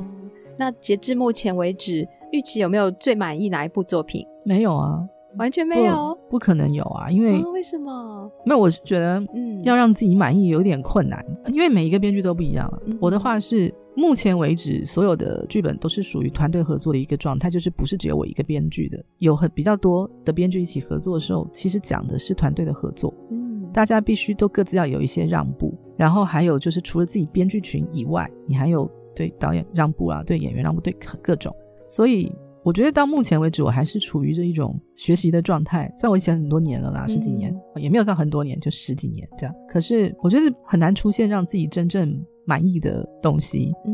[0.60, 4.24] 那截至目前为止，玉琪有没有最满意哪一部作品？
[4.46, 5.04] 没有啊。
[5.40, 7.10] 完全没有，不可能有啊！
[7.10, 8.32] 因为、哦、为什么？
[8.46, 12.72] 没有，我是觉得，嗯，要让自己满意有点困难，嗯、因为每一个编剧都不一样。
[12.86, 23.14] 嗯、我的话是，目前为止所有的剧本都是属于团队合作的一个状态，就是不是只有我一个编剧的，有很比较多的编剧一起合作的时候，其实讲的是团队的合作。
[23.32, 31.56] 嗯，大家必须都各自要有一些让步，然后还有就是除了自己编剧群以外，你还有对导演让步啊，对演员让步，对各种，
[31.88, 32.32] 所以。
[32.66, 35.92] 我觉得到目前为止，我还是处于这一种学习的状态。
[35.98, 39.54] 虽然我写很多年了啦，十几年，嗯、也没有到很多年，就十几年这样。
[39.68, 43.72] 可是我觉得很难出现让自己真正满意的东西。
[43.86, 43.94] 嗯，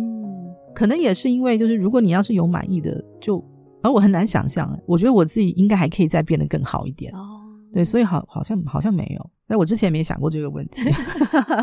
[0.73, 3.43] 可能也是因为，就是如果你要是有满意的，就
[3.81, 4.77] 而我很难想象。
[4.85, 7.13] 我觉得我自己应该还可以再变得更好一点。
[7.13, 7.41] 哦，
[7.71, 9.29] 对，所以好，好像好像没有。
[9.47, 10.81] 但我之前没想过这个问题。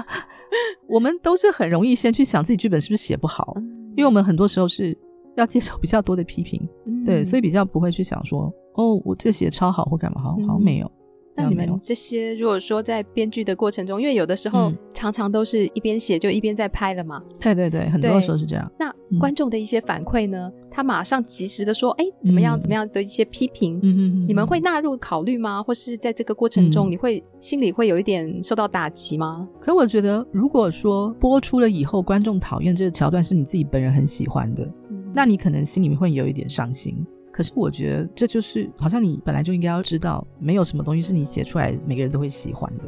[0.89, 3.55] 我们都是很容易先去想自己剧本是不是写不好，
[3.97, 4.97] 因为我们很多时候是。
[5.37, 10.91] 要接受比较多的批评，嗯、对，所以比较不会去想说，哦，我这写超好或干嘛，好像好像没有。
[11.37, 18.71] 那你们这些如果说在编剧的过程中，因为有的时候常常都是一边写就一边在拍了嘛，对对对，很多时候是这样。
[18.79, 25.63] 那观众的一些反馈呢，他马上及时的说，哎，怎么样怎么样的一些批评，嗯嗯，你们会纳入考虑吗？
[25.63, 29.47] 或是在这个过程中，你会心里会有一点受到打击吗？
[29.61, 34.67] 可我觉得，如果说播出了以后，观众讨厌这个桥段是你自己本人很喜欢的。
[35.15, 36.95] 那你可能心里面会有一点伤心，
[37.37, 42.85] 可是我觉得这就是好像你本来就应该要知道，没有什么东西是你写出来每个人都会喜欢的。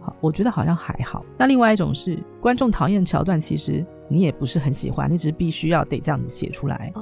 [0.00, 1.24] 好，我觉得好像还好。
[1.38, 6.92] 那另外一种是观众讨厌桥段，其实你也不是很喜欢，你只是必须要得这样子写出来，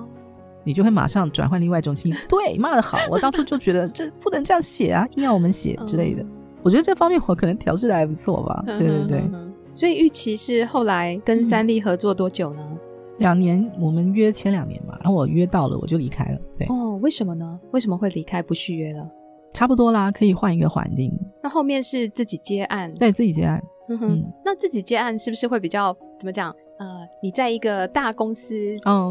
[0.62, 2.20] 你就会马上转换另外一种心情。
[2.28, 6.22] 对，骂得好，我当初就觉得这不能这样写啊，硬要我们写之类的。
[6.62, 8.62] 我觉得这方面我可能调试的还不错吧。
[8.66, 9.24] 对对对。
[9.72, 12.60] 所以玉琪是后来跟三立合作多久呢？
[13.20, 16.40] 两年，我们约前两年嘛，然后我约到了，我就离开了。
[16.58, 17.60] 对哦，为什么呢？
[17.70, 19.06] 为什么会离开不续约了？
[19.52, 21.12] 差不多啦，可以换一个环境。
[21.42, 23.62] 那后面是自己接案，对，自己接案。
[23.88, 26.50] 嗯哼，嗯，那自己接案是不是会比较怎么讲？
[26.78, 26.86] 呃，
[27.22, 28.54] 你在一个大公司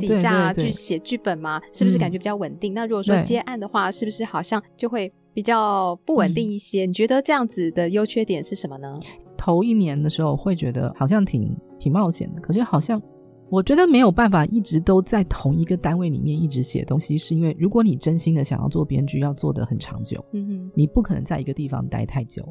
[0.01, 2.74] 底下去写剧本嘛，哦、是不是感觉比较稳定？
[2.74, 6.88] 嗯、那如果说接案的话，是不是好像就会比较不稳定一些？
[6.88, 8.97] 嗯、你觉得这样子的优缺点是什么呢？
[9.38, 12.99] 头一年的时候会觉得好像挺挺冒险的，可是好像。
[13.52, 22.43] 我觉得没有办法一直都在同一个单位里面一直写东西，是因为如果你真心的想要做编剧，要做的很长久，嗯哼，你不可能在一个地方待太久，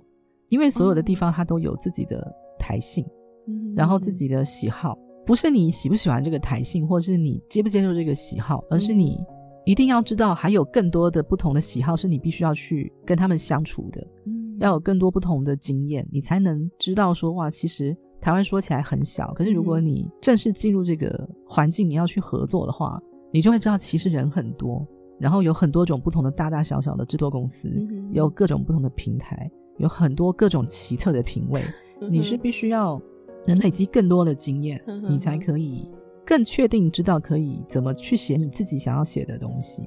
[0.49, 2.27] 因为所有的地方它都有自己的
[2.59, 3.05] 台性，
[3.47, 9.17] 嗯，然后自己的喜好，不是你喜不喜欢这个台性，或是你接不接受这个喜好，而是你
[9.65, 17.97] 一定要知道还有更多的不同的喜好是你必须要去跟他们相处的，嗯，要有更多不同的经验，你才能知道说哇，其实。
[18.21, 23.01] 台湾说起来很小，可是如果你正式进入这个环境，你要去合作的话，
[23.33, 24.87] 你就会知道其实人很多，
[25.19, 27.71] 然后有很多种不同的大大小小的制作公司，
[28.13, 31.63] 有各种不同的平台，有很多各种奇特的品味。
[32.11, 33.01] 你是必须要
[33.47, 35.89] 能累积更多的经验，你才可以
[36.25, 39.83] 更确定知道可以怎么去写你自己想要写的东西，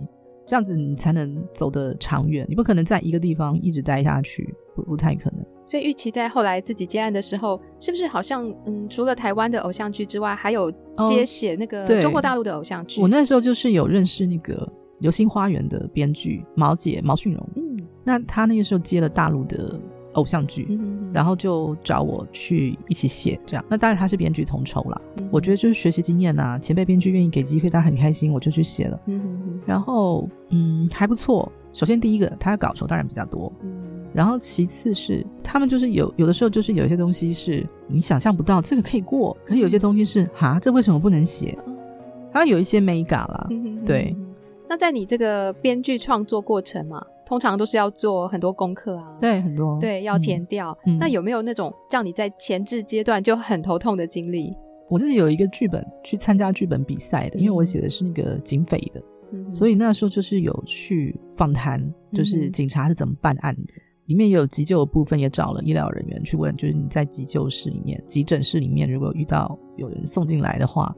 [0.45, 2.45] 这样子你才能走得长远。
[2.49, 5.45] 你不可能在一个地方一直待下去，不不太可能。
[5.72, 10.69] 所以玉琪在后来自己接案的时候，是不是好像嗯，除了台湾的偶像剧之外，还有
[11.07, 12.99] 接写那个中国大陆的偶像剧？
[12.99, 14.53] 哦，我那时候就是有认识那个
[14.99, 19.80] 《流星花园》的编剧毛姐毛迅荣，嗯，那他那个时候接了大陆的
[20.15, 23.63] 偶像剧，嗯，然后就找我去一起写，这样。
[23.69, 31.49] 那当然他是编剧统筹啦，嗯，我觉得就是学习经验呐，前辈编剧愿意给机会，他很开心，我就去写了，嗯，然后嗯还不错。
[31.72, 33.90] 首先第一个，他的稿酬当然比较多，嗯。
[34.14, 41.57] 然后其次是他们就是有有的时候就是有一些东西是你想象不到这个可以过，可是有些东西是哈，这为什么不能写？
[42.34, 43.49] 它有一些美感啦，
[43.86, 44.16] 对。
[44.70, 50.78] 那在你这个编剧创作过程嘛，通常都是要做很多功课啊，对，很多，对，要填掉。
[50.86, 54.55] 嗯、那有没有那种让你在前置阶段就很头痛的经历？
[54.89, 59.03] 我自己有一个剧本去参加剧本比赛的，因为我写的是那个警匪的，
[59.34, 61.82] 嗯、所以那时候就是有去访谈，
[62.14, 63.74] 就是警察是怎么办案的。
[64.12, 70.93] 里面也有急救的部分，也找了医疗人员去问，就是你在急救室里面、急诊室里面，如果遇到有人送进来的话，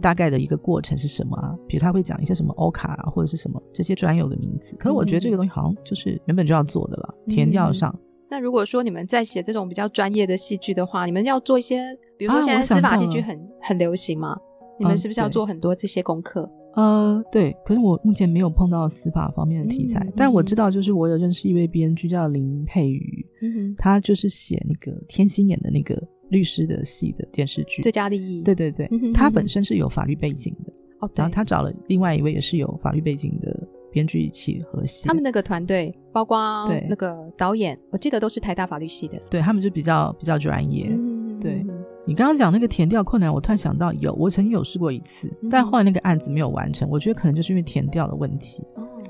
[0.00, 1.52] 大概的一个过程是什么啊？
[1.66, 4.76] 比如他会讲一些什么 OCA 啊，或者是什么这些专有的名词。
[4.76, 7.92] 可是我觉得这个东西好像就是原本就要做的了，填掉上。
[7.92, 8.00] 嗯、
[8.30, 11.82] 那如果说你们在写这种比较专业的戏剧的话，你们要做一些，
[12.16, 14.36] 比如说现在司法戏剧很、啊、很流行嘛，
[14.78, 16.48] 你们是不是要做很多这些功课？
[16.74, 25.96] 呃，对，可是我目前没有碰到司法方面的题材，嗯、但我知道，就是我有认识一位编剧叫林佩瑜，嗯、他就是写那个天心演的那个
[26.30, 28.42] 律师的戏的电视剧《最佳利益》。
[28.44, 35.06] 对对对，嗯、他本身是有法律背景的，哦，然后他找了另外一位也是有法律背景的编剧一起合写。
[35.06, 41.64] 他们那个团队包括那个导演，我记得都是台大法律系的，对他们就比较比较专业，嗯、对。
[42.06, 46.86] 你刚刚讲那个填调困难，我突然想到有，我曾经有试过一次，但后来那个案子没有完成。
[46.90, 48.62] 我觉得可能就是因为填调的问题，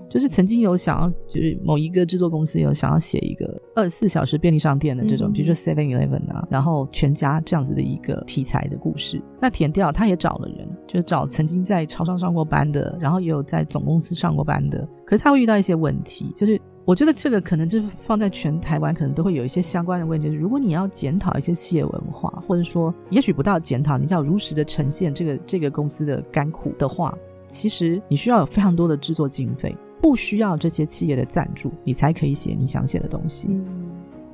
[0.08, 9.20] 就是曾经有想要，就是某一个制作公司有想要写一个二十四小时便利商店的这种，比如说 Seven Eleven 啊，然后全家这样子的一个题材的故事。
[9.40, 16.60] 那填调他也找了人，就是找曾经在超商上过班的，然后也有在总公司上过班的，可是他会遇到一些问题，就是。
[16.86, 20.26] 我觉得这个可能就是放在全台湾，可能都会有一些相关的问题。
[20.26, 27.16] 就是如果你要检讨一些企业文化，或者说也许不到检讨，你要如实的呈现这个这个公司的甘苦的话，
[27.48, 33.48] 其实你需要有非常多的制作经费，不需要这些企业的赞助，你才可以写你想写的东西。
[33.50, 33.64] 嗯、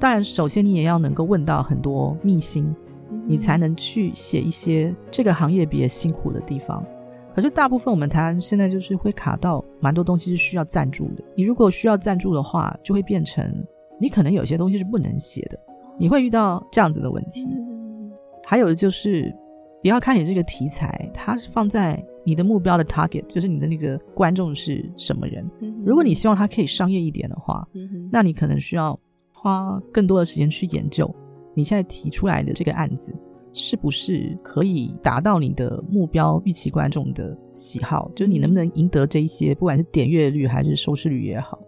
[0.00, 2.74] 当然，首先你也要能够问到很多秘辛，
[3.28, 6.84] 你才能去写一些这个行业比较辛苦的地方。
[7.34, 11.24] 可是大部分我们台湾现在就是会卡到蛮多东西是需要赞助的。
[11.34, 13.52] 你如果需要赞助的话，就会变成
[14.00, 15.58] 你可能有些东西是不能写的，
[15.98, 17.46] 你会遇到这样子的问题。
[18.44, 19.32] 还有就是，
[19.82, 25.48] 也要看你这个题材，它是放在你的目标的 target，就是你的那个观众是什么人。
[25.84, 27.66] 如果你希望它可以商业一点的话，
[28.10, 28.98] 那你可能需要
[29.32, 31.08] 花更多的时间去研究
[31.54, 33.14] 你现在提出来的这个案子。
[33.52, 38.10] 是不是可以达到你的目标预期观众的喜好？
[38.14, 41.58] 就是你能不能赢得这一些，不管是点阅率还是收视率也好，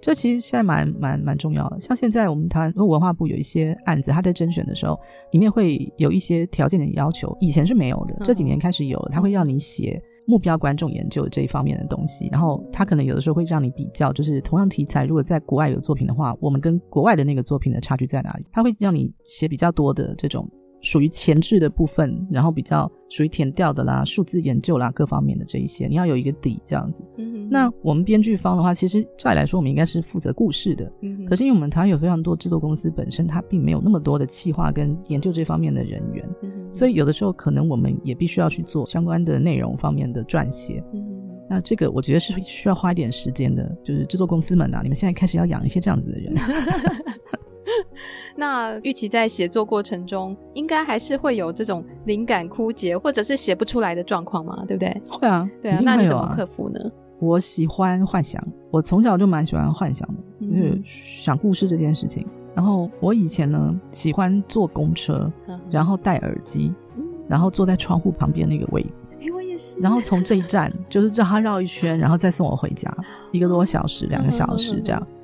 [0.00, 1.78] 这其实现在蛮蛮蛮重要的。
[1.78, 4.98] 像现在我们台湾文化部有一些案子，他在甄选的时候，
[5.32, 9.10] 里面会有一些条件的要求，以前是没有的，这几年开始有了。
[9.12, 18.44] 他会让你写目标观众研究这一方面的东西，然后他可能有的时候会让你比较，就是同样题材，如果在国外有作品的话，我们跟国外的那个作品的差距在哪里？
[18.52, 20.48] 他会让你写比较多的这种。
[20.80, 27.02] 属于前置的部分，然后比较属于填调的啦、数字研究啦各方面的这一些，你要有一个底这样子。
[27.16, 30.90] 嗯，那我们编剧方的话，其实照理来说，我们应该是负责故事的。
[31.02, 40.82] 嗯，可是因为我们台湾有非常多制作公司本身，它并没有那么多的企划跟研究这方面的人员，嗯，所以有的时候可能我们也必须要去做相关的内容方面的撰写。
[40.94, 41.04] 嗯，
[41.50, 46.34] 那这个我觉得是需要花一点时间的，就是制作公司们啊，你们现在开始要养一些这样子的人。
[48.36, 54.64] 那玉琪在写作过程中，应该还是会有这种灵感枯竭，或者是写不出来的状况嘛？
[54.66, 55.02] 对不对？
[55.08, 55.80] 会啊，对啊。
[55.82, 56.80] 那你怎么克服呢？
[57.20, 58.40] 我喜欢幻想，
[58.70, 62.24] 我从小就蛮喜欢幻想的，嗯、就是想故事这件事情。
[62.54, 65.30] 然后我以前呢，喜欢坐公车，
[65.70, 69.06] 然后戴耳机，嗯、然后坐在窗户旁边那个位置。
[69.20, 69.78] 哎，我也是。
[69.80, 72.92] 然后从这一站就是让他绕一圈，然后再送我回家，
[73.32, 75.06] 一个多小时、两个小时这样。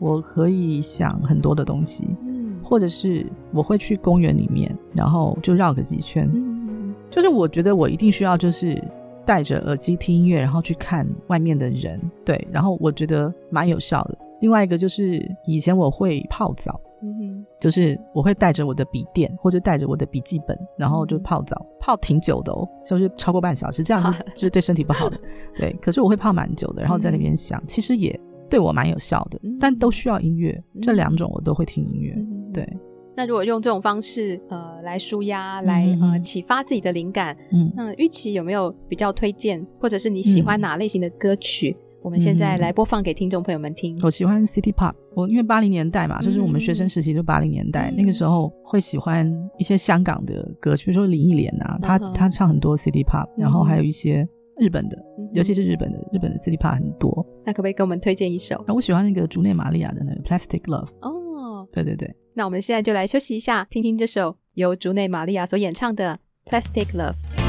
[0.00, 8.82] 我可以想很多的东西，嗯，或者是我会去公园里面，然后就绕个几圈，嗯，就是我觉得我一定需要就是
[9.26, 14.18] 戴着耳机听音乐，然后去看外面的人，对，然后我觉得蛮有效的。
[14.40, 25.20] 另外一个就是以前我会泡澡，嗯哼，就是我会带着我的笔电或者带着我的笔记本，然后就泡澡，泡挺久的哦，就是超过半小时，这样是 就是对身体不好的，
[25.54, 25.70] 对。
[25.82, 28.18] 可是我会泡蛮久的，然后在那边想，其实也。
[28.50, 32.12] 对我蛮有效的，但都需要音乐，嗯、这两种我都会听音乐。
[32.16, 32.68] 嗯、对，
[33.16, 41.70] 那如果用这种方式，呃，来舒压，来呃启发自己的灵感，嗯，那玉琪有没有比较推荐，或者是你喜欢哪类型的歌曲？
[41.70, 43.96] 嗯、我们现在来播放给听众朋友们听。
[44.02, 54.28] 我喜欢 City Pop，我因为八零年代嘛，就是我们学生时期就八零年代，嗯、那个时候会喜欢一些香港的歌曲，比如说林忆莲啊，她她唱很多 City Pop，然后还有一些。
[54.60, 54.96] 日本的，
[55.32, 57.26] 尤其是日本的，日本的 City Pop 很多。
[57.46, 58.62] 那可不可以给我们推荐一首？
[58.68, 60.88] 那我喜欢那个竹内玛利亚的那个 Plastic Love。
[61.00, 62.14] 哦，对对对。
[62.34, 67.39] 那我们现在就来休息一下，听听这首由竹内玛利亚所演唱的 Plastic Love。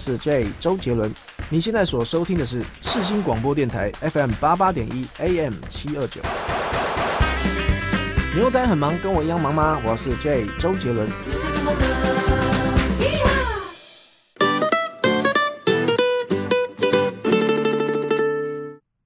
[0.00, 1.14] 是 J 周杰伦。
[1.50, 6.22] 你现在所收听的是世新广播电台 FM 八八点一 AM 七二九。
[8.34, 9.78] 牛仔很忙，跟我一样忙吗？
[9.84, 11.06] 我是 J 周杰伦。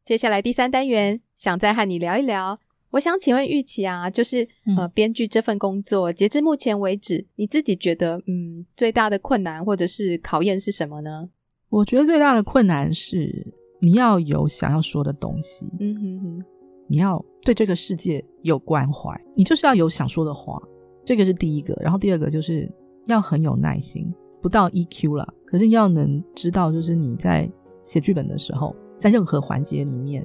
[0.05, 2.61] 接下来第三单元，想再和你聊一聊。
[2.95, 4.47] 我想请问玉琪啊，就是
[4.78, 11.28] 呃，编剧这份工作，截至目前为止，你自己觉得嗯，最大的困难或者是考验是什么呢？
[11.70, 16.45] 我觉得最大的困难是你要有想要说的东西，嗯哼哼，
[16.86, 20.62] 你要对这个世界有关怀，你就是要有想说的话，
[21.05, 21.76] 这个是第一个。
[21.82, 22.70] 然后第二个就是
[23.09, 24.07] 要很有耐心，
[24.40, 27.51] 不到 EQ 了，可是要能知道，就是你在
[27.82, 30.24] 写剧本的时候，在任何环节里面。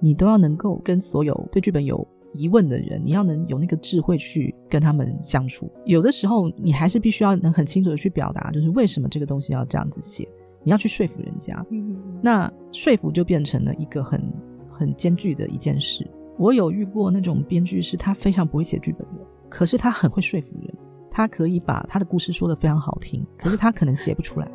[0.00, 5.70] 你都要能够跟所有对剧本有疑问的人，你要能有那个智慧去跟他们相处。
[5.84, 10.28] 有的时候，你还是必须要能很清楚的去表达，就是为什么这个东西要这样子写。
[10.62, 14.22] 你要去说服人家，嗯，那说服就变成了一个很
[14.70, 16.06] 很艰巨的一件事。
[16.38, 20.74] 我有遇过那种编剧，是他非常不会写剧本的，可是他很会说服人，
[21.10, 24.50] 他可以把他的故事说得非常好听，可是他可能写不出来。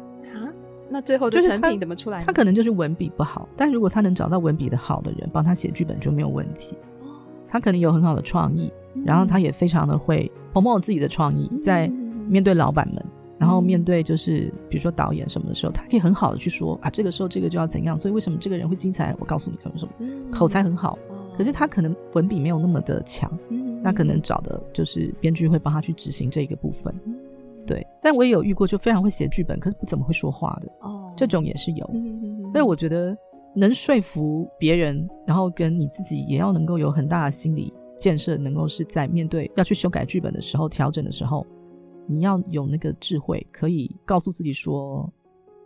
[0.95, 2.21] 那最后的成品怎么出来？
[2.21, 6.73] 他可能就是文笔不好，但如果他能找到文笔的好的人帮他写剧本就没有问题。
[7.49, 8.71] 他可能有很好的创意，
[9.03, 11.89] 然后他也非常的会 promote 自己的创意，在
[12.29, 13.05] 面对老板们，
[13.37, 19.13] 然后面对就是比如说导演什么的时候，他可以很好的去说啊，这个时候这个就要怎样，所以为什么这个人会精彩？
[19.19, 19.91] 我告诉你什么什么，
[20.31, 20.97] 口才很好，
[21.37, 23.29] 可是他可能文笔没有那么的强，
[23.83, 26.95] 那可能找的就是编剧会帮他去执行这一个部分。
[27.66, 31.86] 对，但我也有遇过，就非常会写剧本，可是不怎么会说话的哦，这种也是有。
[32.51, 33.16] 所以我觉得
[33.55, 41.45] 能说服别人，然后跟你自己也要能够有很大的心理建设，能够是在面对要去修改剧本的时候、调整的时候，
[42.07, 45.11] 你要有那个智慧，可以告诉自己说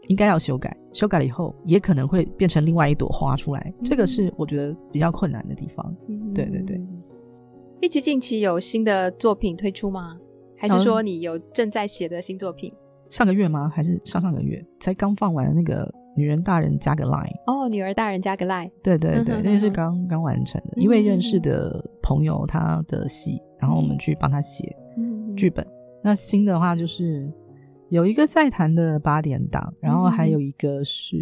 [0.08, 3.74] 应该要修改，修改了以后也可能会变成另外一朵花出来。
[3.84, 5.96] 这个是我觉得比较困难的地方。
[6.34, 6.82] 对对对。
[7.82, 10.18] 玉琪近期有新的作品推出吗？
[10.60, 12.74] 还是说你有正在写的新作品？
[13.10, 13.72] 上个月吗？
[13.74, 15.84] 还是上上个月才刚放完的那个
[16.16, 17.26] 《女人大人加个 Line》？
[17.48, 18.70] 哦，女儿大人加个 Line。
[18.84, 24.76] 对对对，那是刚刚完成的，一位认识的朋友他的戏，然后我们去帮他写
[25.36, 25.66] 剧本。
[26.04, 27.28] 那新的话就是
[27.90, 31.18] 有一个在谈的八点档，然后还有一个是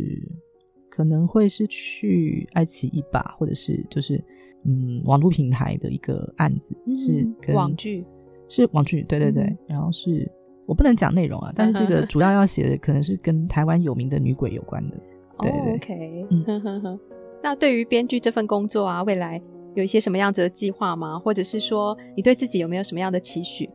[0.89, 4.21] 可能会是去爱奇艺吧，或者是就是
[4.65, 8.05] 嗯网络平台的一个案子，是跟网剧。
[8.49, 10.29] 是网剧，对对对，嗯、然后是
[10.65, 14.97] 我不能讲内容啊，但是这个主要要写的可能是跟台湾有名的女鬼有关的。
[15.39, 16.99] 对，对，对，OK，嗯，
[17.43, 19.41] 那对于编剧这份工作啊，未来
[19.75, 21.19] 有一些什么样子的计划吗？
[21.19, 23.65] 或者是说，你对自己有没有什么样的期许？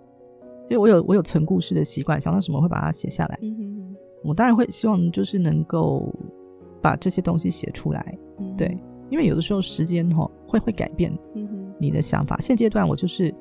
[0.69, 3.39] 因为我有我有存故事的习惯，想到什么会把它写下来。
[3.43, 6.13] 嗯哼哼，我当然会希望就是能够
[6.81, 8.19] 把这些东西写出来。
[8.39, 8.77] 嗯、对，
[9.11, 11.17] 因为有的时候时间哈会会改变
[11.79, 12.37] 你的想法。
[12.37, 13.33] 嗯、现阶段我就是。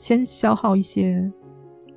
[0.00, 1.30] 先消耗一些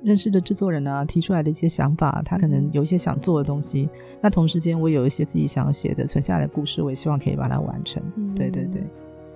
[0.02, 3.88] 认识的制作人啊，提出来的一些想法，他可能有一些想做的东西。
[4.20, 8.02] 那同时间，我有一些自己想要写的存下来的故事，我也希望可以把它完成。
[8.16, 8.82] 嗯、对对对。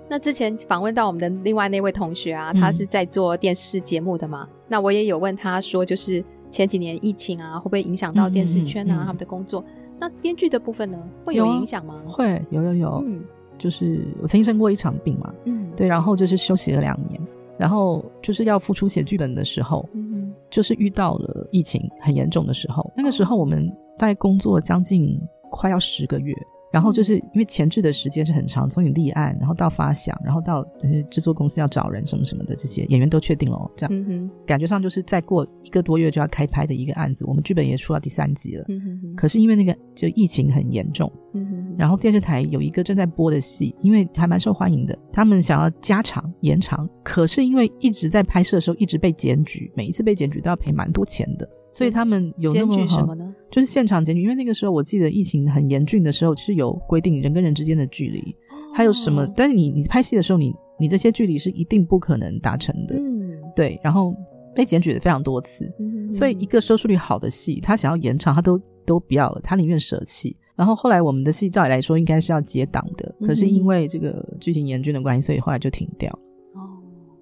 [0.07, 4.47] 那之前访问到我们的另外那位同学啊，他是在做电视节目的嘛？
[4.47, 9.65] 嗯、那我也有问他说，就是前几年疫情啊，会不会影响到电视圈啊、他们的工作？
[9.99, 12.03] 那编剧的部分呢，会有影响吗？
[12.07, 13.03] 会有有有。
[13.07, 13.25] 嗯，
[13.57, 15.33] 就是我曾经生过一场病嘛。
[15.47, 17.19] 嗯，对，然后就是休息了两年。
[17.59, 22.91] 然后就是要付出写剧本的时候，嗯，就是遇到了疫情很严重的时候。
[22.97, 26.35] 那个时候我们大概工作将近快要十个月。
[26.71, 37.25] 然后就是因为前置的时间是很长，从你立案，然后到发想，然后到就是制作公司要找人什么什么的，这些演员都确定了，这样，嗯、感觉上就是再过一个多月就要开拍的一个案子。
[37.25, 51.49] 我们剧本也出到第三集了，嗯、哼可是因为那个就疫情很严重，嗯、哼然后电视台有一个正在播的戏，因为还蛮受欢迎的，他们想要加长延长，可是因为一直在拍摄的时候一直被检举，每一次被检举都要赔蛮多钱的。
[51.79, 53.35] 所以他们有那么好，什么呢？
[53.51, 58.19] 就是现场检举，因为那个时候我记得疫情很严峻的时候是有规定人跟人之间的距离，
[58.51, 59.25] 哦、还有什么？
[59.37, 62.97] 但是你你拍戏的时候，你你这些距离是一定不可能达成的。
[62.97, 63.81] 嗯，对。
[63.83, 64.13] 然后
[64.57, 65.73] 被检举的非常多次，
[66.13, 70.37] 所以一个收视率好的戏，他想要延长，他都都不要了，他宁愿舍弃。
[70.57, 76.11] 然后后来我们的戏照理来说应该是要结档的，可是因为这个剧情严峻的关系，所以后来就停掉。
[76.55, 76.59] 哦，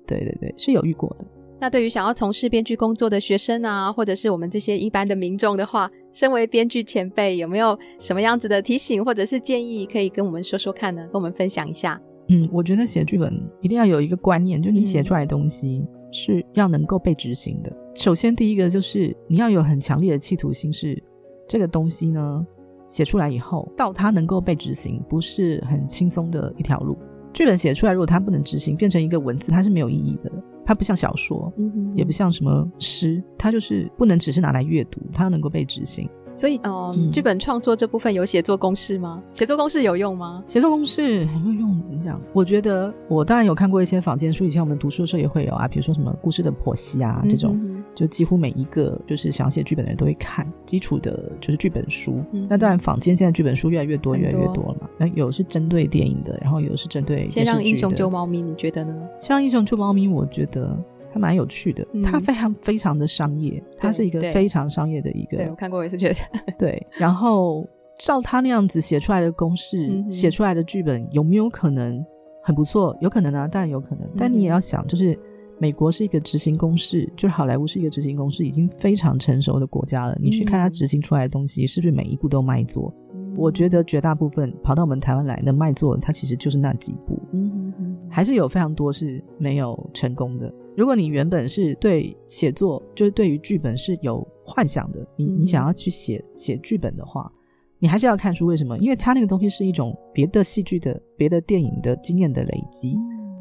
[0.07, 1.27] 对对对，是有遇过的。
[1.59, 11.03] 那对于想要从事编剧工作的学生啊，或者是我们这些一般的民众的话，身为编剧前辈，有没有什么样子的提醒或者是建议可以跟我们说说看呢？
[11.05, 12.01] 跟我们分享一下。
[12.29, 13.33] 嗯，我觉得写剧本
[13.63, 15.83] 一定要有一个观念，就你写出来的东西
[16.13, 17.71] 是要能够被执行的。
[17.71, 21.03] 嗯、首先，第一个就是你要有很强烈的企图心，是
[21.49, 22.47] 这个东西呢，
[22.89, 26.99] 写出来以后，到它能够被执行，不是很轻松的一条路。
[27.33, 30.31] 剧本写出来，如果它不能执行，变成一个文字，它是没有意义的。
[30.67, 31.51] 它不像小说，
[31.95, 36.07] 也不像什么诗，它就是不能只是拿来阅读，它能够被执行。
[36.35, 39.23] 所以，呃、嗯，剧本创作这部分有写作公式吗？
[39.33, 40.45] 写作公式有用吗？
[40.47, 41.81] 写作公式有没有用？
[41.87, 42.21] 怎么讲？
[42.35, 52.23] 我觉得我当然有看过一些坊间书，以前我们读书的时候也会有啊，比如说什么故事的剖析啊，这种、嗯，就几乎每一个就是想写剧本的人都会看基础的，就是剧本书。
[52.33, 54.89] 嗯、那当然，坊间现在剧本书越来越多，越来越多了嘛。
[54.99, 58.95] 那有是针对电影的，然后有是针对先让英雄救猫咪，你觉得呢？
[59.19, 60.79] 先让英雄救猫咪，我觉得。
[61.13, 65.39] 它蛮有趣的，它非常非常的商业，它是一个非常商业的一个。
[65.39, 66.15] 对，我看过，我也是觉得。
[66.59, 67.67] 对，然后
[67.99, 72.05] 照他那样子写出来的公式，写、嗯、出来的剧本有没有可能
[72.43, 72.95] 很不错？
[73.01, 74.07] 有可能啊，当然有可能。
[74.15, 75.19] 但你也要想，就是
[75.59, 80.17] 美国是一个执行公式，就是好莱坞是一个执行公式已经非常成熟的国家了。
[80.21, 82.93] 你去看它执行出来的东西，是不是每一步都卖座？
[83.15, 87.19] 嗯、我觉得绝大部分跑到我们台湾来的卖座，它其实就是那几部。
[87.33, 90.53] 嗯嗯，还是有非常多是没有成功的。
[90.77, 97.33] 如果你原本是对写作，就是对于剧本是有幻想的，你你想要去写写剧本的话，
[97.79, 98.45] 你还是要看书。
[98.45, 98.77] 为什么？
[98.79, 102.95] 因为它那个东西是一种别的戏剧的、别的电影的经验的累积，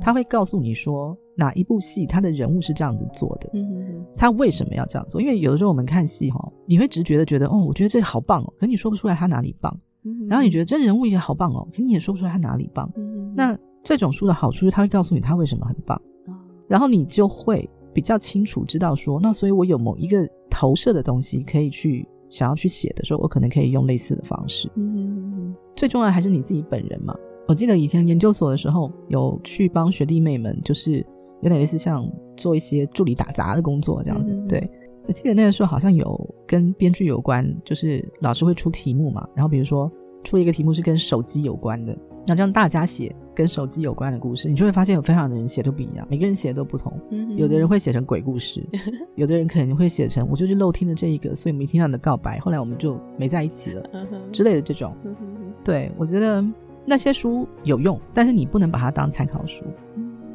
[0.06, 3.50] 它会告诉你说哪一部戏他的人物是这样子做的，
[4.16, 5.20] 他为什么要这样做？
[5.20, 9.76] 因为有的时候我们看戏哈，你会直觉的觉得哦，我觉得这好棒哦，可你说不出来他哪里棒。
[10.30, 12.88] 然后你觉得这人物也好棒哦，可你也说不出来他哪里棒。
[13.36, 16.00] 那这种书的好处是，他会告诉你他为什么很棒。
[16.68, 24.70] 然后你就会比较清楚知道说，那所以我有某一个投射的东西可以去想要去写的时候，我可能可以用类似的方式。
[25.76, 27.16] 最重要的还是你自己本人嘛。
[27.48, 31.06] 我记得以前研究所的时候，有去帮学弟妹们，就是
[31.42, 34.34] 有点类似像做一些助理打杂的工作这样子。
[34.34, 34.70] 嗯、对，
[35.08, 39.92] 我记得那个时候好像有跟编剧有关，就是老师会出题目嘛，然后比如说
[40.24, 41.96] 出一个题目是跟手机有关的。
[42.28, 46.92] 那这样大家写跟手机有关的故事，你就会发现有非常多的人写都不一样，每个人写的都不同。
[47.12, 48.68] 嗯、有的人会写成鬼故事，
[49.14, 53.84] 有的人可能会写成我就是漏听了这一个，所以没听到你的告白，后来我们就没在一起了
[54.32, 54.92] 之类的这种。
[55.64, 56.44] 对，我觉得
[56.86, 59.66] 那些书有用，但是你不能把它当参考书。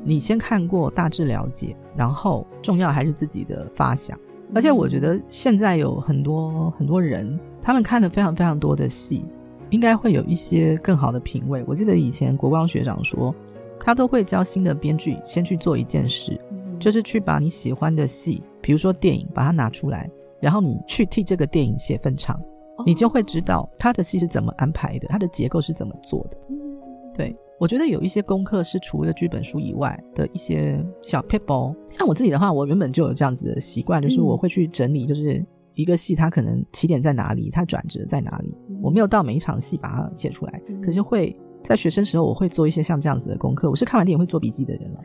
[0.02, 4.18] 你先看过，大致了解，然后重要还是自己的发想。
[4.54, 9.24] 而且我觉得现在有很多很多人，他们看了非常非常多的戏。
[9.70, 11.62] 应该会有一些更好的品味。
[11.64, 13.32] 我记得以前国光学长说，
[13.78, 22.42] 他都会教新的编剧先去做一件事，嗯，就是去把你喜欢的戏，比如说电影，把它拿出来，然后你去替这个电影写份场，哦，
[22.86, 26.36] 你就会知道他的戏是怎么安排的，他的结构是怎么做的。
[26.50, 26.56] 嗯，
[27.14, 31.74] 对，我觉得有一些功课是除了剧本书以外的一些小撇步。
[31.88, 35.44] 像我自己的话，我原本就有这样子的习惯，就是我会去整理，就是。
[35.74, 43.70] 一个戏，它可能起点在哪里，它转折在哪里，我没有到每一场戏把它写出来，可是会在学生时候，我会做一些像这样子的功课。
[43.70, 45.00] 我是看完电影会做笔记的人了，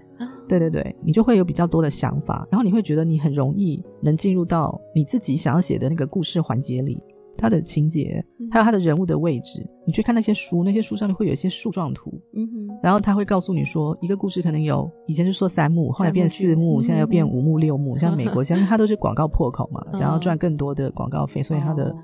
[0.50, 7.00] 对对对，你就会有比较多的想法，然后你会觉得你很容易能进入到你自己想要写的那个故事环节里。
[7.38, 21.96] 他的情节，还有它的人物的位置，你去看那些书，那些书上面会有一些树状图，嗯哼，然后他会告诉你说，一个故事可能有以前是说三幕，后来变四幕，现在又变五幕六幕， 像美国现在它都是广告破口嘛，想要赚更多的广告费，所以它的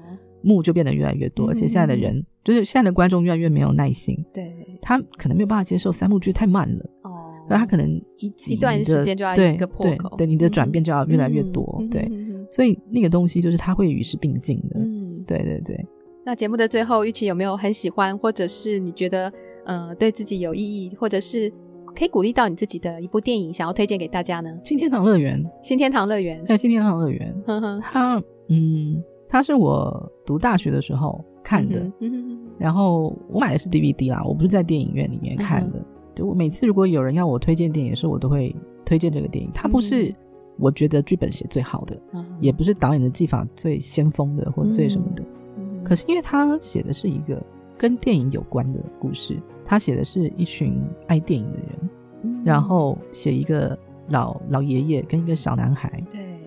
[0.41, 7.11] 幕就变得越来越多，而且现在的人就是现在的观众越来越没有耐心，对，他可能没有办法接受三幕剧太慢了，哦，
[7.47, 12.09] 那他可能一集一段时间就要一个破口，对，对，你的转变就要越来越多，对，
[12.49, 15.00] 所以那个东西就是它会与时并进的，嗯。
[15.27, 15.85] 对对对，
[16.25, 19.31] 那节目的最后，玉琪有没有很喜欢，或者是你觉得
[19.65, 21.51] 呃对自己有意义，或者是
[21.95, 24.49] 可以鼓励到你自己的一部电影，想要推荐给大家呢？
[24.63, 35.83] 新天堂乐园，新天堂乐园，对，新天堂乐园，呵呵，它嗯，它是我读大学的时候看的，嗯哼，然后我买的是 DVD 啦，我不是在电影院里面看的。
[36.13, 38.55] 就我每次如果有人要我推荐电影的时候，我都会
[38.85, 39.49] 推荐这个电影。
[39.53, 40.13] 它不是。
[40.57, 45.23] 嗯我觉得剧本写最好的，嗯，也不是导演的技法最先锋的，或最什么的，
[45.57, 45.83] 嗯。
[45.83, 47.41] 可是因为他写的是一个
[47.77, 51.89] 跟电影有关的故事，他写的是一群爱电影的人，
[52.23, 53.75] 嗯，然后写一个
[54.09, 56.39] 老老爷爷跟一个小男孩，对，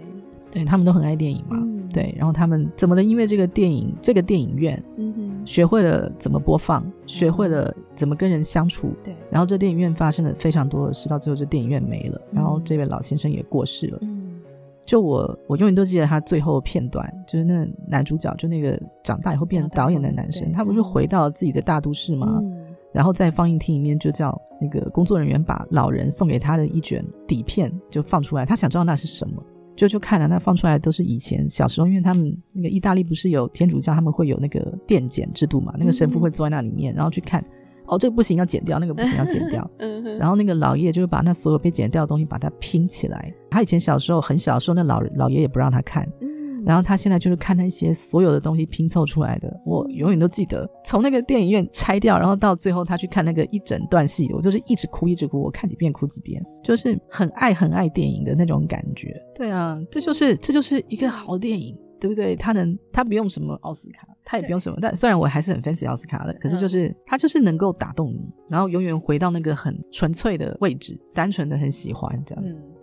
[0.50, 12.20] 对他们都很爱电影嘛，嗯，对，然后他们怎么能因为这个电影，这个电影院，嗯哼，学会了怎么播放，学会了怎么跟人相处，对，嗯，然后这电影院发生了非常多的事，到最后这电影院没了。
[12.32, 13.98] 然后这位老先生也过世了。
[14.02, 14.40] 嗯，
[14.84, 22.38] 就我我永远都记得他最后片段，就是那男主角，就那个长大以后变成导演的男生，他不是回到自己的大都市吗？
[22.42, 29.42] 嗯，然后在放映厅里面就叫那个工作人员把老人送给他的一卷底片就放出来，他想知道那是什么。
[29.76, 37.44] 就就看了，那放出来都是以前小时候，因为他们那个意大利不是有天主教，他们会有那个电检制度嘛，那个神父会坐在那里面，然后去看，
[37.86, 39.68] 哦，这个不行要剪掉，那个不行要剪掉，
[40.18, 43.32] 然后那个老爷就会把那所有被剪掉的东西把它拼起来。
[43.50, 46.08] 他以前小时候很小的时候，那老老爷也不让他看。
[46.64, 59.14] 然后他现在就是看那些所有的东西拼凑出来的，我永远都记得，从那个电影院拆掉，然后到最后他去看那个一整段戏，我就是一直哭一直哭，我看几遍哭几遍，就是很爱很爱电影的那种感觉。
[59.34, 62.34] 对啊，这就是这就是一个好电影，对不对？
[62.34, 72.54] 他能他不用什么奥斯卡，他也不用什么，但虽然我还是很 fancy 奥斯卡的，可是就是他就是能够打动你，然后永远回到那个很纯粹的位置，单纯的很喜欢这样子。
[72.54, 72.73] 嗯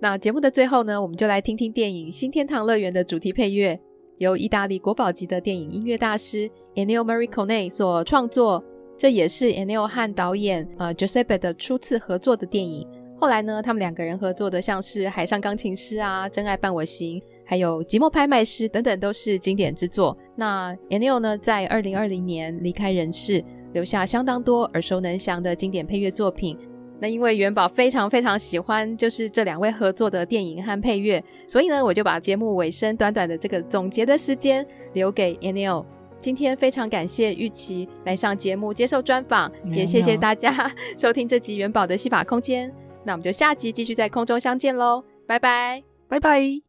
[0.00, 3.78] 那节目的最后呢，我们就来听听电影《新天堂乐园》的主题配乐，
[4.18, 8.62] 由意大利国宝级的电影音乐大师 Ennio Morricone 所创作。
[8.96, 12.86] 这也是 Ennio 和导演呃 Giuseppe 的初次合作的电影。
[13.20, 20.16] 后来呢，他们两个人合作的像是《海上钢琴师》啊，《真爱伴我行》，还有《寂寞拍卖师》等等，都是经典之作。
[20.36, 26.56] 那 Ennio 呢，在二零二零年离开人世，留下相当多耳熟能详的经典配乐作品。
[27.00, 35.84] 那因为元宝非常非常喜欢，就是这两位合作的电影和配乐，所以呢，我就把节目尾声短短的这个总结的时间留给 Anil。
[36.20, 40.68] 今天非常感谢玉琪来上节目接受专访，也谢谢大家
[40.98, 42.72] 收听这集元宝的戏法空间。
[43.04, 46.67] 那我们就下集继续在空中相见喽，拜拜，拜拜。